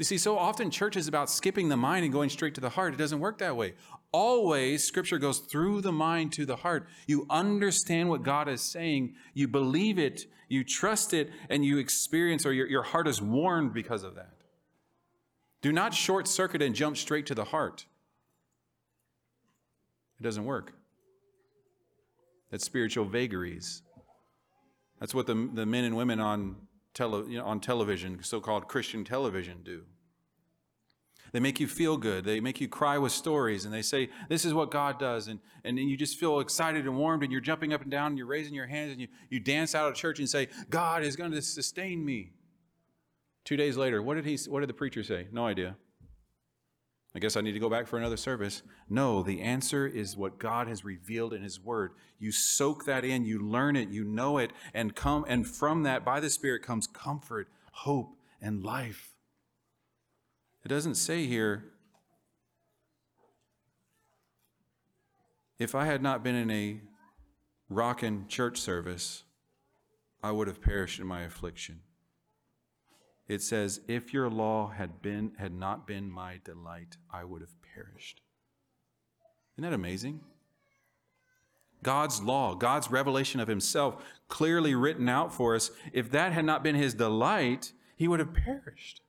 [0.00, 2.70] You see, so often church is about skipping the mind and going straight to the
[2.70, 2.94] heart.
[2.94, 3.74] It doesn't work that way.
[4.12, 6.88] Always, scripture goes through the mind to the heart.
[7.06, 12.46] You understand what God is saying, you believe it, you trust it, and you experience,
[12.46, 14.32] or your, your heart is warned because of that.
[15.60, 17.84] Do not short circuit and jump straight to the heart.
[20.18, 20.72] It doesn't work.
[22.50, 23.82] That's spiritual vagaries.
[24.98, 26.56] That's what the, the men and women on
[26.94, 29.82] tele, you know, on television, so called Christian television, do.
[31.32, 32.24] They make you feel good.
[32.24, 35.28] They make you cry with stories, and they say, This is what God does.
[35.28, 38.18] And, and you just feel excited and warmed, and you're jumping up and down, and
[38.18, 41.16] you're raising your hands, and you, you dance out of church and say, God is
[41.16, 42.32] going to sustain me.
[43.44, 45.28] Two days later, what did, he, what did the preacher say?
[45.32, 45.76] No idea.
[47.14, 48.62] I guess I need to go back for another service.
[48.88, 51.92] No, the answer is what God has revealed in His Word.
[52.18, 56.04] You soak that in, you learn it, you know it, and come, and from that,
[56.04, 59.14] by the Spirit, comes comfort, hope, and life.
[60.64, 61.64] It doesn't say here,
[65.58, 66.80] if I had not been in a
[67.68, 69.24] rockin' church service,
[70.22, 71.80] I would have perished in my affliction
[73.30, 77.54] it says, If your law had, been, had not been my delight, I would have
[77.74, 78.20] perished.
[79.54, 80.20] Isn't that amazing?
[81.82, 86.64] God's law, God's revelation of himself, clearly written out for us, if that had not
[86.64, 89.00] been his delight, he would have perished.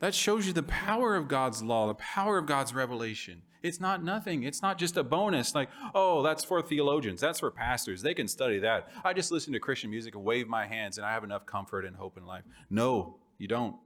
[0.00, 3.42] That shows you the power of God's law, the power of God's revelation.
[3.62, 4.44] It's not nothing.
[4.44, 8.02] It's not just a bonus like, oh, that's for theologians, that's for pastors.
[8.02, 8.88] They can study that.
[9.04, 11.84] I just listen to Christian music and wave my hands and I have enough comfort
[11.84, 12.44] and hope in life.
[12.70, 13.76] No, you don't.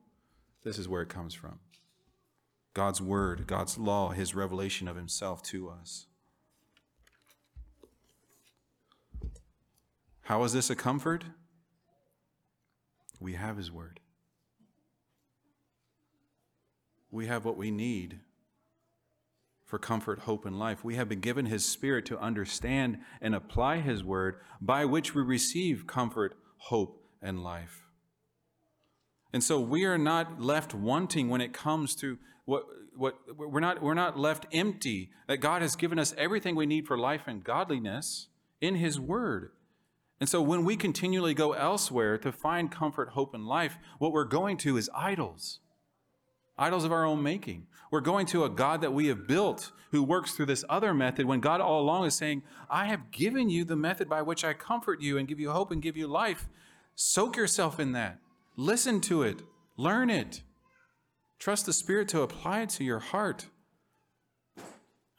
[0.64, 1.58] This is where it comes from
[2.74, 6.06] God's word, God's law, his revelation of himself to us.
[10.26, 11.24] How is this a comfort?
[13.18, 14.00] We have his word.
[17.12, 18.18] We have what we need
[19.66, 20.82] for comfort, hope, and life.
[20.82, 25.22] We have been given His Spirit to understand and apply His Word, by which we
[25.22, 27.86] receive comfort, hope, and life.
[29.32, 32.64] And so we are not left wanting when it comes to what,
[32.96, 35.10] what we're not we're not left empty.
[35.26, 38.28] That God has given us everything we need for life and godliness
[38.60, 39.52] in His Word.
[40.20, 44.24] And so when we continually go elsewhere to find comfort, hope, and life, what we're
[44.24, 45.60] going to is idols
[46.62, 47.66] idols of our own making.
[47.90, 51.26] We're going to a God that we have built who works through this other method
[51.26, 54.54] when God all along is saying, I have given you the method by which I
[54.54, 56.48] comfort you and give you hope and give you life.
[56.94, 58.18] Soak yourself in that.
[58.56, 59.42] Listen to it.
[59.76, 60.42] Learn it.
[61.38, 63.46] Trust the Spirit to apply it to your heart,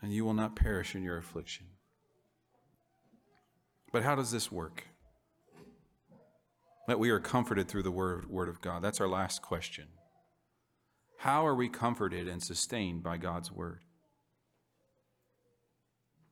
[0.02, 1.66] and you will not perish in your affliction.
[3.91, 4.86] But how does this work?
[6.88, 8.82] That we are comforted through the Word, word of God.
[8.82, 9.88] That's our last question.
[11.24, 13.80] How are we comforted and sustained by God's word?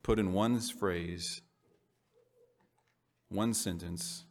[0.04, 1.42] Put in one phrase,
[3.30, 4.26] one sentence,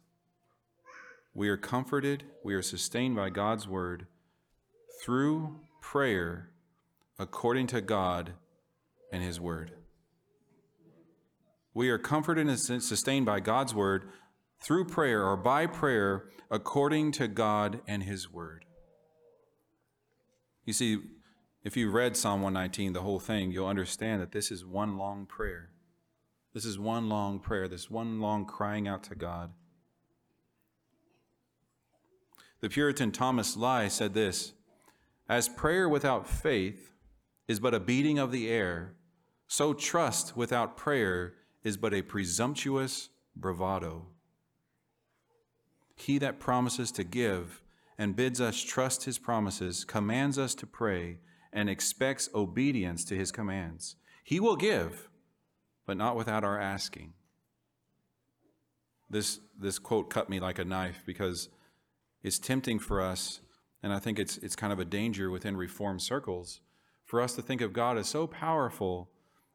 [1.33, 4.05] we are comforted, we are sustained by God's word
[5.03, 6.51] through prayer
[7.17, 8.33] according to God
[9.11, 9.71] and His word.
[11.73, 14.09] We are comforted and sustained by God's word
[14.63, 18.65] through prayer or by prayer according to God and His word.
[20.65, 20.99] You see,
[21.63, 25.25] if you read Psalm 119, the whole thing, you'll understand that this is one long
[25.25, 25.69] prayer.
[26.53, 29.51] This is one long prayer, this one long crying out to God.
[32.59, 34.53] The Puritan Thomas Lye said this
[35.27, 36.93] As prayer without faith
[37.47, 38.93] is but a beating of the air,
[39.47, 41.33] so trust without prayer
[41.63, 44.07] is but a presumptuous bravado.
[45.95, 47.61] He that promises to give
[48.01, 51.19] and bids us trust his promises, commands us to pray,
[51.53, 53.95] and expects obedience to his commands.
[54.23, 55.07] He will give,
[55.85, 57.13] but not without our asking.
[59.07, 61.49] This, this quote cut me like a knife because
[62.23, 63.41] it's tempting for us,
[63.83, 66.59] and I think it's, it's kind of a danger within Reformed circles,
[67.05, 69.11] for us to think of God as so powerful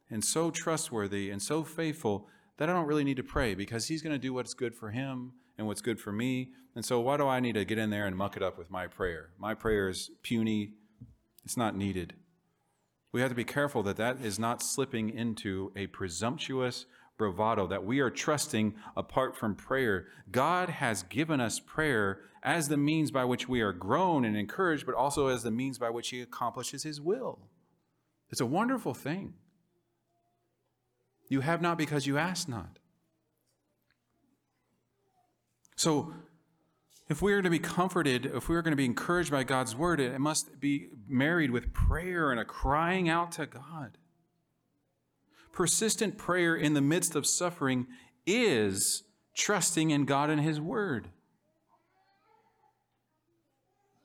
[0.09, 2.29] and so trustworthy and so faithful
[2.59, 4.91] that I don't really need to pray because He's going to do what's good for
[4.91, 6.49] Him and what's good for me.
[6.75, 8.69] And so, why do I need to get in there and muck it up with
[8.69, 9.29] my prayer?
[9.39, 10.73] My prayer is puny,
[11.43, 12.13] it's not needed.
[13.11, 16.85] We have to be careful that that is not slipping into a presumptuous
[17.17, 20.07] bravado, that we are trusting apart from prayer.
[20.29, 24.85] God has given us prayer as the means by which we are grown and encouraged,
[24.85, 27.39] but also as the means by which He accomplishes His will.
[28.29, 29.33] It's a wonderful thing.
[31.29, 32.79] You have not because you ask not.
[35.77, 36.11] So,
[37.07, 39.75] if we are to be comforted, if we are going to be encouraged by God's
[39.75, 43.97] word, it must be married with prayer and a crying out to God.
[45.53, 47.87] Persistent prayer in the midst of suffering
[48.25, 49.03] is
[49.35, 51.09] trusting in God and His word.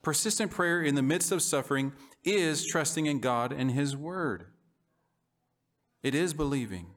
[0.02, 1.92] Persistent prayer in the midst of suffering
[2.22, 4.46] is trusting in God and His word.
[6.02, 6.91] It is believing.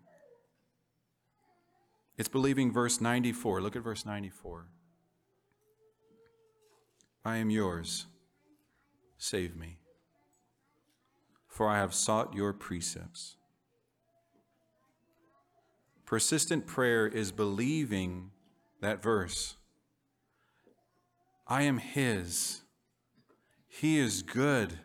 [2.18, 3.62] It's believing verse 94.
[3.62, 4.68] Look at verse 94.
[7.26, 8.06] I am yours.
[9.18, 9.80] Save me.
[11.48, 13.36] For I have sought your precepts.
[16.06, 18.32] Persistent prayer is believing
[18.82, 19.56] that verse.
[21.48, 22.62] I am His.
[23.68, 24.80] He is good.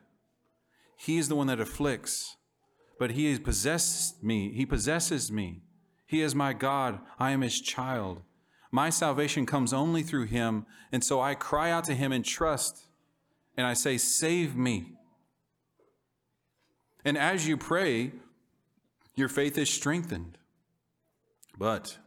[0.97, 2.37] He is the one that afflicts,
[2.99, 4.53] but He possesses me.
[4.53, 5.63] He possesses me.
[6.11, 6.99] He is my God.
[7.21, 8.23] I am his child.
[8.73, 10.67] My salvation comes only through him.
[10.91, 12.89] And so I cry out to him in trust
[13.57, 14.95] and I say, Save me.
[17.05, 18.11] And as you pray,
[19.15, 20.37] your faith is strengthened.
[21.57, 21.99] But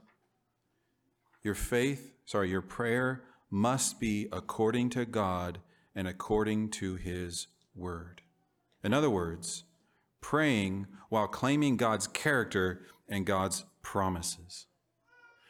[1.41, 5.59] your faith, sorry, your prayer must be according to God
[5.95, 8.21] and according to his word.
[8.83, 9.63] In other words,
[10.19, 14.65] praying while claiming God's character and God's promises.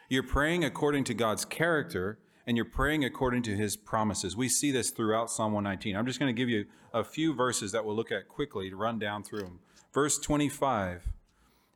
[0.10, 4.36] You're praying according to God's character and you're praying according to his promises.
[4.36, 5.96] We see this throughout Psalm 119.
[5.96, 8.76] I'm just going to give you a few verses that we'll look at quickly to
[8.76, 9.60] run down through them.
[9.94, 11.08] Verse 25,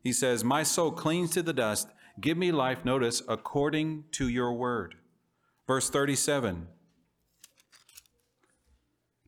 [0.03, 1.87] he says, My soul clings to the dust.
[2.19, 4.95] Give me life, notice, according to your word.
[5.67, 6.67] Verse 37,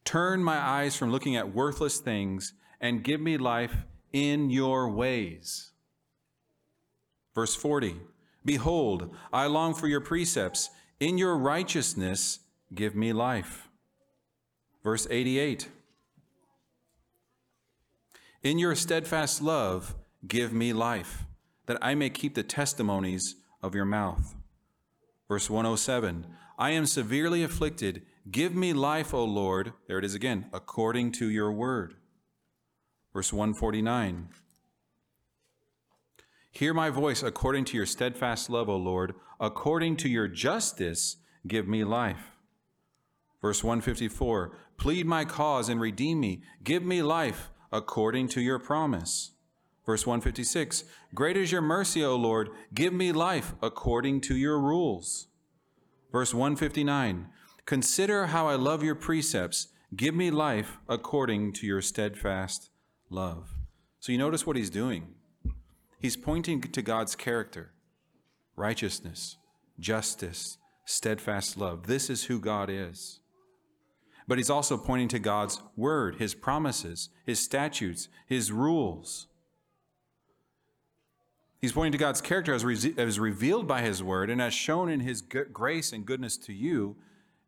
[0.03, 5.71] Turn my eyes from looking at worthless things and give me life in your ways.
[7.39, 7.95] Verse 40
[8.43, 10.71] Behold, I long for your precepts.
[10.99, 12.39] In your righteousness,
[12.75, 13.69] give me life.
[14.83, 15.69] Verse 88
[18.43, 19.95] In your steadfast love,
[20.27, 21.23] give me life,
[21.67, 24.35] that I may keep the testimonies of your mouth.
[25.29, 26.27] Verse 107
[26.57, 28.01] I am severely afflicted.
[28.29, 29.71] Give me life, O Lord.
[29.87, 31.95] There it is again, according to your word.
[33.13, 34.27] Verse 149
[36.59, 39.15] Hear my voice according to your steadfast love, O Lord.
[39.39, 41.15] According to your justice,
[41.47, 42.35] give me life.
[43.41, 46.41] Verse 154 Plead my cause and redeem me.
[46.61, 49.31] Give me life according to your promise.
[49.85, 50.83] Verse 156
[51.15, 52.49] Great is your mercy, O Lord.
[52.73, 55.27] Give me life according to your rules.
[56.11, 57.29] Verse 159
[57.65, 59.69] Consider how I love your precepts.
[59.95, 62.69] Give me life according to your steadfast
[63.09, 63.47] love.
[64.01, 65.15] So you notice what he's doing.
[65.99, 67.71] He's pointing to God's character,
[68.55, 69.37] righteousness,
[69.79, 71.87] justice, steadfast love.
[71.87, 73.19] This is who God is.
[74.27, 79.27] But he's also pointing to God's word, his promises, his statutes, his rules.
[81.59, 84.89] He's pointing to God's character as, re- as revealed by his word and as shown
[84.89, 86.95] in his grace and goodness to you.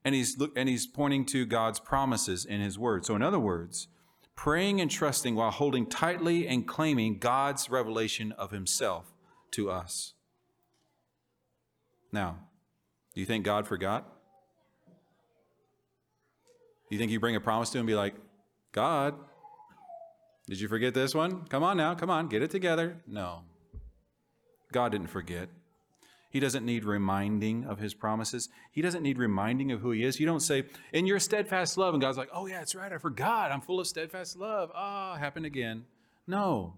[0.04, 3.06] And he's, look, and he's pointing to God's promises in his word.
[3.06, 3.88] So, in other words,
[4.36, 9.14] praying and trusting while holding tightly and claiming God's revelation of himself
[9.52, 10.14] to us.
[12.12, 12.38] Now,
[13.14, 14.08] do you think God forgot?
[16.90, 18.16] You think you bring a promise to him and be like,
[18.74, 19.16] God,
[20.48, 21.46] did you forget this one?
[21.46, 22.98] Come on now, come on, get it together.
[23.08, 23.44] No.
[24.74, 25.50] God didn't forget.
[26.32, 28.50] He doesn't need reminding of his promises.
[28.72, 30.20] He doesn't need reminding of who he is.
[30.20, 30.64] You don't say,
[30.94, 33.52] in your steadfast love, and God's like, oh, yeah, that's right, I forgot.
[33.52, 34.72] I'm full of steadfast love.
[34.74, 35.84] Ah, oh, happened again.
[36.26, 36.76] No.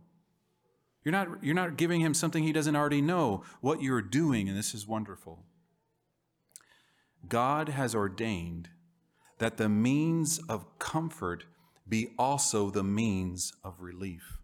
[1.03, 4.57] You're not, you're not giving him something he doesn't already know, what you're doing, and
[4.57, 5.43] this is wonderful.
[7.27, 8.69] God has ordained
[9.37, 11.45] that the means of comfort
[11.87, 14.39] be also the means of relief.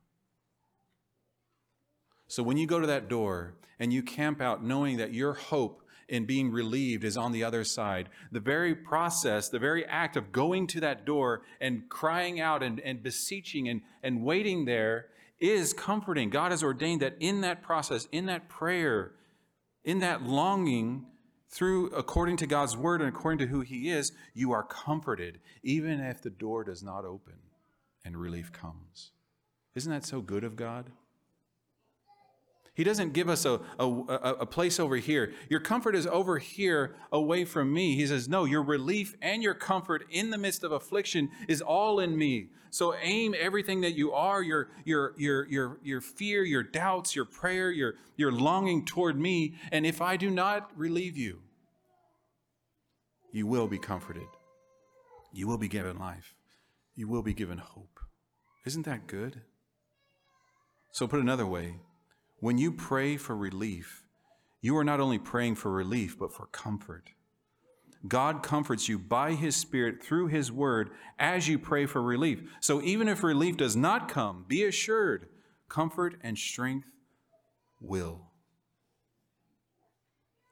[2.29, 5.81] So when you go to that door and you camp out knowing that your hope
[6.07, 10.31] in being relieved is on the other side, the very process, the very act of
[10.31, 15.07] going to that door and crying out and, and beseeching and, and waiting there
[15.39, 16.29] is comforting.
[16.29, 19.13] God has ordained that in that process, in that prayer,
[19.83, 21.07] in that longing,
[21.49, 25.99] through according to God's word and according to who He is, you are comforted, even
[25.99, 27.33] if the door does not open
[28.05, 29.13] and relief comes.
[29.73, 30.91] Isn't that so good of God?
[32.79, 33.85] He doesn't give us a, a,
[34.39, 35.33] a, place over here.
[35.49, 37.97] Your comfort is over here away from me.
[37.97, 41.99] He says, No, your relief and your comfort in the midst of affliction is all
[41.99, 42.51] in me.
[42.69, 47.25] So aim everything that you are, your, your, your, your, your fear, your doubts, your
[47.25, 49.55] prayer, your, your longing toward me.
[49.73, 51.41] And if I do not relieve you,
[53.33, 54.29] you will be comforted.
[55.33, 56.33] You will be given life.
[56.95, 57.99] You will be given hope.
[58.65, 59.41] Isn't that good?
[60.93, 61.75] So, put another way,
[62.39, 64.03] when you pray for relief,
[64.61, 67.11] you are not only praying for relief, but for comfort.
[68.07, 72.41] God comforts you by His Spirit through His Word as you pray for relief.
[72.61, 75.27] So even if relief does not come, be assured
[75.67, 76.91] comfort and strength
[77.81, 78.29] will.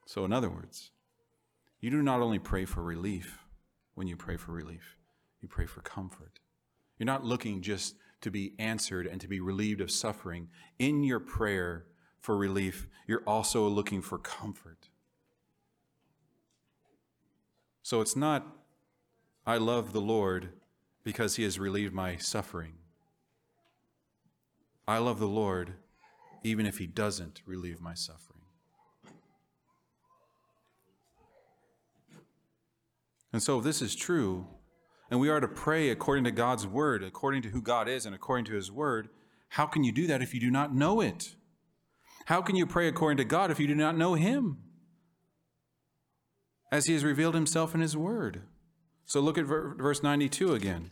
[0.06, 0.92] So, in other words,
[1.82, 3.40] you do not only pray for relief
[3.96, 4.96] when you pray for relief,
[5.42, 6.40] you pray for comfort.
[6.98, 10.50] You're not looking just to be answered and to be relieved of suffering.
[10.80, 11.86] In your prayer
[12.20, 14.90] for relief, you're also looking for comfort.
[17.84, 18.46] So it's not,
[19.46, 20.50] I love the Lord
[21.04, 22.74] because he has relieved my suffering.
[24.88, 25.76] I love the Lord
[26.44, 28.42] even if he doesn't relieve my suffering.
[33.34, 34.48] And so, if this is true,
[35.10, 38.14] and we are to pray according to God's word, according to who God is and
[38.14, 39.10] according to his word,
[39.50, 41.36] how can you do that if you do not know it?
[42.26, 44.58] How can you pray according to God if you do not know him?
[46.72, 48.42] As he has revealed himself in his word.
[49.06, 50.92] So look at verse 92 again.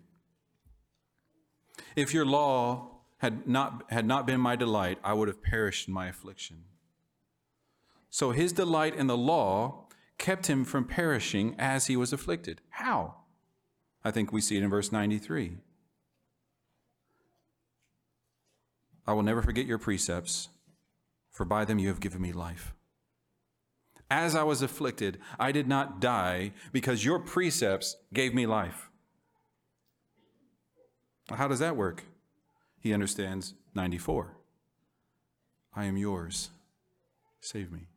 [1.97, 5.93] If your law had not, had not been my delight, I would have perished in
[5.93, 6.63] my affliction.
[8.09, 9.87] So his delight in the law
[10.17, 12.61] kept him from perishing as he was afflicted.
[12.69, 13.15] How?
[14.05, 15.57] I think we see it in verse 93.
[19.07, 20.49] I will never forget your precepts,
[21.31, 22.73] for by them you have given me life.
[24.09, 28.91] As I was afflicted, I did not die because your precepts gave me life.
[31.29, 32.03] How does that work?
[32.79, 34.37] He understands 94.
[35.75, 36.51] I am yours.
[37.41, 37.87] Save me.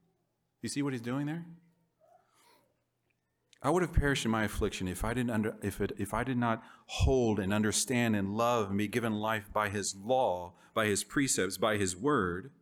[0.62, 1.44] You see what he's doing there?
[3.62, 6.22] I would have perished in my affliction if I didn't under, if it, if I
[6.22, 10.86] did not hold and understand and love and be given life by his law, by
[10.86, 12.52] his precepts, by his word.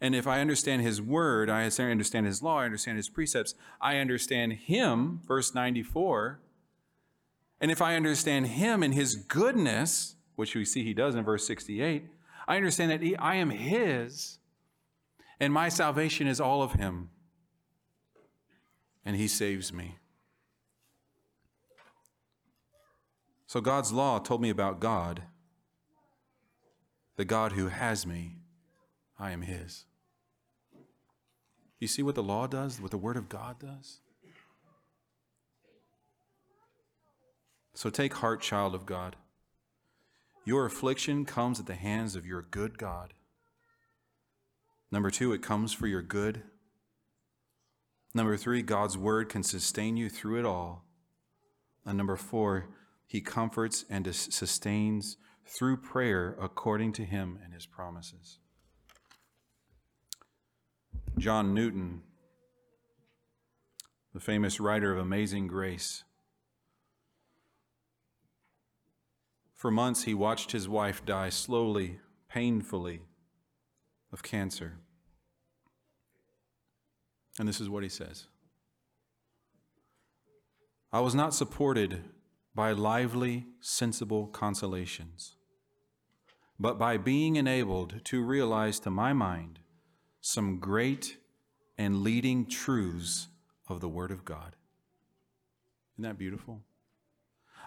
[0.00, 3.98] And if I understand his word, I understand his law, I understand his precepts, I
[3.98, 6.40] understand him, verse 94.
[7.60, 11.46] And if I understand him and his goodness, which we see he does in verse
[11.46, 12.06] 68,
[12.48, 14.38] I understand that he, I am his
[15.40, 17.10] and my salvation is all of him.
[19.04, 19.98] And he saves me.
[23.54, 25.22] So God's law told me about God,
[27.14, 28.38] the God who has me.
[29.16, 29.84] I am his.
[31.78, 34.00] You see what the law does, what the Word of God does?
[37.74, 39.14] So take heart, child of God.
[40.44, 43.14] Your affliction comes at the hands of your good God.
[44.90, 46.42] Number two, it comes for your good.
[48.14, 50.82] Number three, God's word can sustain you through it all.
[51.86, 52.66] And number four,
[53.06, 58.38] he comforts and sustains through prayer according to him and his promises.
[61.18, 62.02] John Newton,
[64.12, 66.02] the famous writer of Amazing Grace,
[69.54, 73.02] for months he watched his wife die slowly, painfully
[74.12, 74.78] of cancer.
[77.38, 78.26] And this is what he says
[80.92, 82.04] I was not supported
[82.54, 85.36] by lively, sensible consolations,
[86.58, 89.58] but by being enabled to realize to my mind
[90.20, 91.18] some great
[91.76, 93.28] and leading truths
[93.68, 94.54] of the Word of God.
[95.94, 96.60] Isn't that beautiful?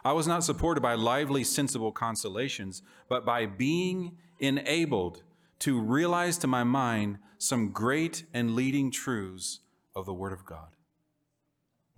[0.05, 5.23] I was not supported by lively, sensible consolations, but by being enabled
[5.59, 9.59] to realize to my mind some great and leading truths
[9.95, 10.76] of the Word of God.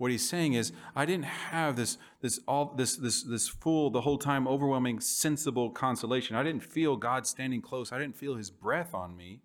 [0.00, 4.00] What he's saying is, I didn't have this, this, all, this, this, this full, the
[4.00, 6.36] whole time, overwhelming, sensible consolation.
[6.36, 7.92] I didn't feel God standing close.
[7.92, 9.42] I didn't feel his breath on me.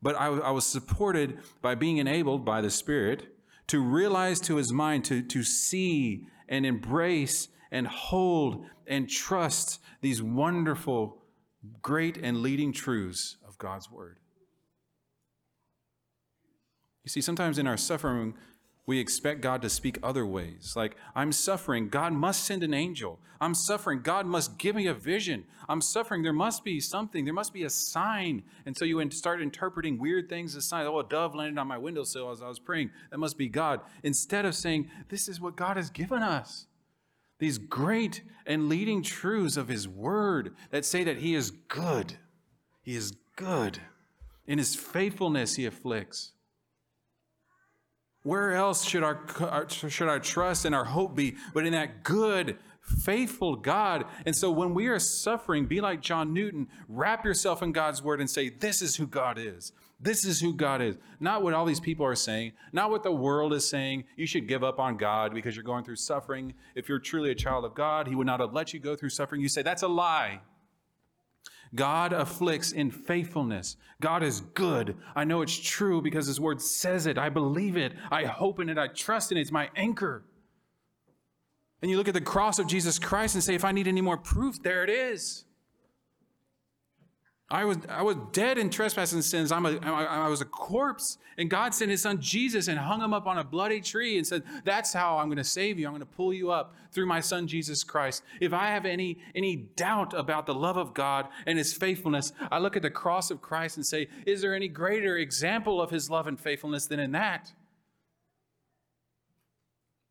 [0.00, 3.34] But I, I was supported by being enabled by the Spirit
[3.66, 10.22] to realize to his mind, to, to see and embrace and hold and trust these
[10.22, 11.18] wonderful
[11.82, 14.18] great and leading truths of God's Word.
[17.02, 18.34] You see, sometimes in our suffering,
[18.88, 20.72] we expect God to speak other ways.
[20.74, 23.20] Like, I'm suffering, God must send an angel.
[23.38, 25.44] I'm suffering, God must give me a vision.
[25.68, 28.44] I'm suffering, there must be something, there must be a sign.
[28.64, 30.88] And so you start interpreting weird things as signs.
[30.88, 32.90] Oh, a dove landed on my windowsill as I was praying.
[33.10, 33.82] That must be God.
[34.02, 36.64] Instead of saying, This is what God has given us
[37.38, 42.14] these great and leading truths of His Word that say that He is good.
[42.80, 43.80] He is good.
[44.46, 46.32] In His faithfulness, He afflicts.
[48.22, 49.20] Where else should our,
[49.68, 54.04] should our trust and our hope be but in that good, faithful God?
[54.26, 58.20] And so when we are suffering, be like John Newton, wrap yourself in God's Word
[58.20, 59.72] and say, This is who God is.
[60.00, 60.96] This is who God is.
[61.18, 64.04] Not what all these people are saying, not what the world is saying.
[64.16, 66.54] You should give up on God because you're going through suffering.
[66.74, 69.10] If you're truly a child of God, He would not have let you go through
[69.10, 69.40] suffering.
[69.40, 70.40] You say, that's a lie.
[71.74, 73.76] God afflicts in faithfulness.
[74.00, 74.96] God is good.
[75.14, 77.18] I know it's true because His word says it.
[77.18, 77.92] I believe it.
[78.10, 78.78] I hope in it.
[78.78, 79.42] I trust in it.
[79.42, 80.24] It's my anchor.
[81.82, 84.00] And you look at the cross of Jesus Christ and say, if I need any
[84.00, 85.44] more proof, there it is.
[87.50, 89.52] I was, I was dead in trespasses and sins.
[89.52, 91.16] I'm a, I, was a corpse.
[91.38, 94.26] And God sent his son Jesus and hung him up on a bloody tree and
[94.26, 95.86] said, That's how I'm going to save you.
[95.86, 98.22] I'm going to pull you up through my son Jesus Christ.
[98.40, 102.58] If I have any, any doubt about the love of God and his faithfulness, I
[102.58, 106.10] look at the cross of Christ and say, Is there any greater example of his
[106.10, 107.52] love and faithfulness than in that?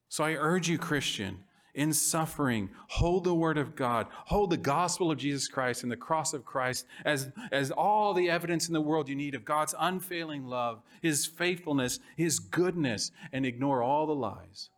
[0.10, 1.44] So I urge you, Christian,
[1.78, 5.96] in suffering, hold the word of God, hold the gospel of Jesus Christ and the
[5.96, 9.76] cross of Christ as, as all the evidence in the world you need of God's
[9.80, 14.72] unfailing love, his faithfulness, his goodness, and ignore all the lies.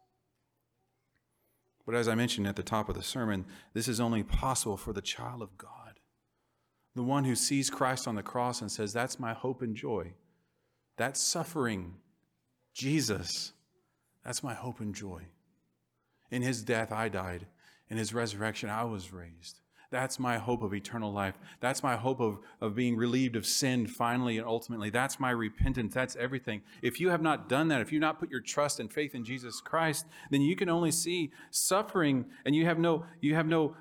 [1.85, 4.91] But as I mentioned at the top of the sermon, this is only possible for
[4.91, 6.01] the child of God,
[6.95, 10.15] the one who sees Christ on the cross and says, That's my hope and joy.
[10.97, 11.95] That suffering,
[12.73, 13.53] Jesus,
[14.25, 15.27] That's my hope and joy.
[16.31, 17.47] In his death, I died.
[17.89, 19.61] In his resurrection, I was raised.
[19.91, 21.33] That's my hope of eternal life.
[21.61, 24.91] That's my hope of, of being relieved of sin finally and ultimately.
[24.91, 25.95] That's my repentance.
[25.95, 26.61] That's everything.
[26.83, 29.23] If you have not done that, if you've not put your trust and faith in
[29.23, 33.75] Jesus Christ, then you can only see suffering and you have no, you have no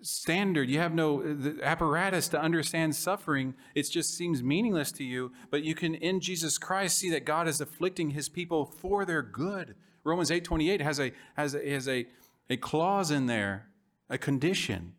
[0.00, 3.54] standard, you have no apparatus to understand suffering.
[3.74, 5.32] It just seems meaningless to you.
[5.50, 9.22] But you can, in Jesus Christ, see that God is afflicting his people for their
[9.22, 9.74] good.
[10.04, 12.06] Romans 8:28 has a has a, has a,
[12.48, 13.68] a clause in there
[14.08, 14.92] a condition.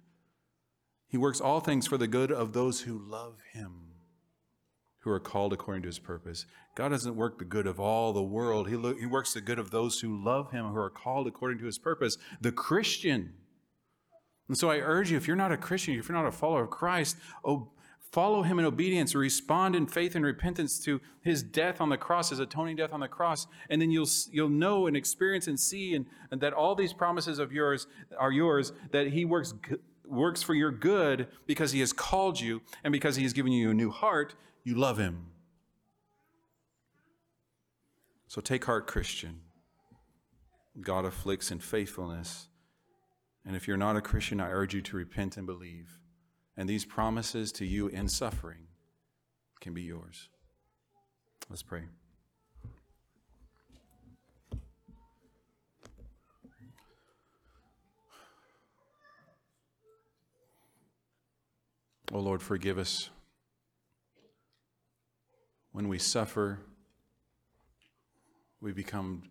[1.08, 3.92] He works all things for the good of those who love him,
[5.00, 6.46] who are called according to his purpose.
[6.76, 9.60] God doesn't work the good of all the world, he, lo- he works the good
[9.60, 13.34] of those who love him, who are called according to his purpose, the Christian.
[14.48, 16.64] And so I urge you, if you're not a Christian, if you're not a follower
[16.64, 17.70] of Christ, oh,
[18.12, 22.30] follow him in obedience, respond in faith and repentance to his death on the cross,
[22.30, 25.96] his atoning death on the cross, and then you'll you'll know and experience and see
[25.96, 27.88] and, and that all these promises of yours
[28.18, 29.54] are yours, that he works
[30.08, 33.72] works for your good because he has called you and because he has given you
[33.72, 35.28] a new heart, you love him.
[38.28, 39.42] So take heart, Christian.
[40.82, 42.50] God afflicts in faithfulness.
[43.46, 46.00] And if you're not a Christian, I urge you to repent and believe.
[46.58, 48.68] And these promises to you in suffering
[49.60, 50.30] can be yours.
[51.50, 51.84] Let's pray.
[62.14, 63.10] Oh Lord, forgive us
[65.74, 66.60] when we suffer.
[68.62, 69.24] We become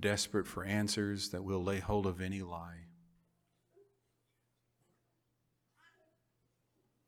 [0.00, 2.86] desperate for answers that will lay hold of any lie.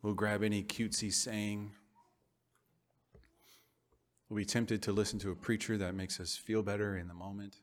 [0.05, 1.71] We'll grab any cutesy saying.
[4.29, 7.15] We'll be tempted to listen to a preacher that makes us feel better in the
[7.15, 7.57] moment.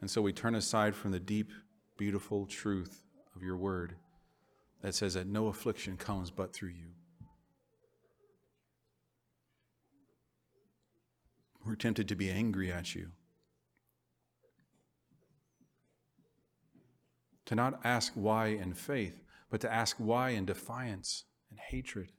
[0.00, 1.52] And so we turn aside from the deep,
[1.96, 3.04] beautiful truth
[3.36, 3.94] of your word
[4.82, 6.90] that says that no affliction comes but through you.
[11.64, 13.12] We're tempted to be angry at you.
[17.46, 22.10] To not ask why in faith, but to ask why in defiance and hatred.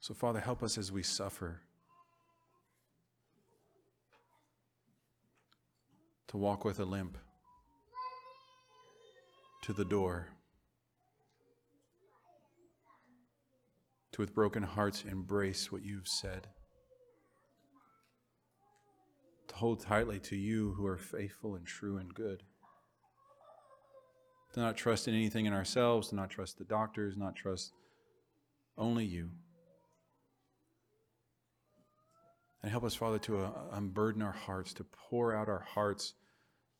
[0.00, 1.60] So, Father, help us as we suffer
[6.28, 7.18] to walk with a limp
[9.62, 10.28] to the door,
[14.12, 16.48] to with broken hearts embrace what you've said
[19.52, 22.42] hold tightly to you who are faithful and true and good.
[24.54, 27.72] To not trust in anything in ourselves, to not trust the doctors, not trust
[28.76, 29.30] only you.
[32.62, 36.14] And help us, Father, to uh, unburden our hearts, to pour out our hearts,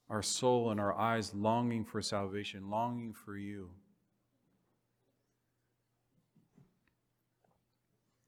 [0.08, 3.70] our soul, and our eyes longing for salvation, longing for you.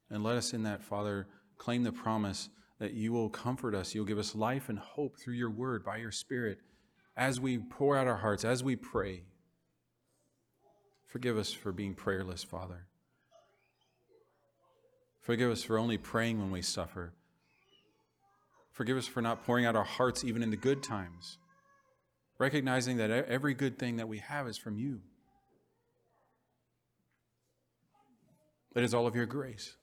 [0.09, 1.27] And let us in that, Father,
[1.57, 3.95] claim the promise that you will comfort us.
[3.95, 6.59] You'll give us life and hope through your word by your Spirit
[7.15, 9.23] as we pour out our hearts, as we pray.
[11.05, 12.87] Forgive us for being prayerless, Father.
[15.21, 17.13] Forgive us for only praying when we suffer.
[18.71, 21.37] Forgive us for not pouring out our hearts even in the good times,
[22.37, 24.99] recognizing that every good thing that we have is from you.
[28.75, 29.77] It is all of your grace.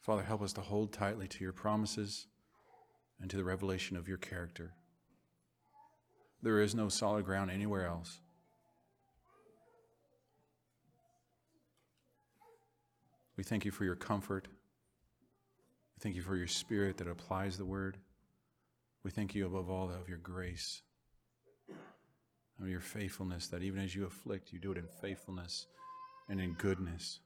[0.00, 2.26] Father, help us to hold tightly to your promises
[3.20, 4.72] and to the revelation of your character.
[6.42, 8.20] There is no solid ground anywhere else.
[13.36, 14.48] We thank you for your comfort.
[15.96, 17.98] We thank you for your spirit that applies the word.
[19.02, 20.82] We thank you above all of your grace
[22.58, 25.66] and your faithfulness, that even as you afflict, you do it in faithfulness
[26.28, 27.20] and in goodness.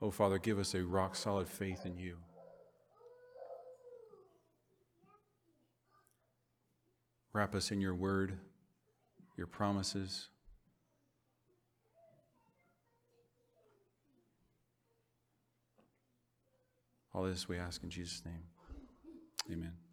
[0.00, 2.16] Oh, Father, give us a rock solid faith in you.
[7.32, 8.38] Wrap us in your word,
[9.36, 10.28] your promises.
[17.12, 18.44] All this we ask in Jesus' name.
[19.50, 19.87] Amen.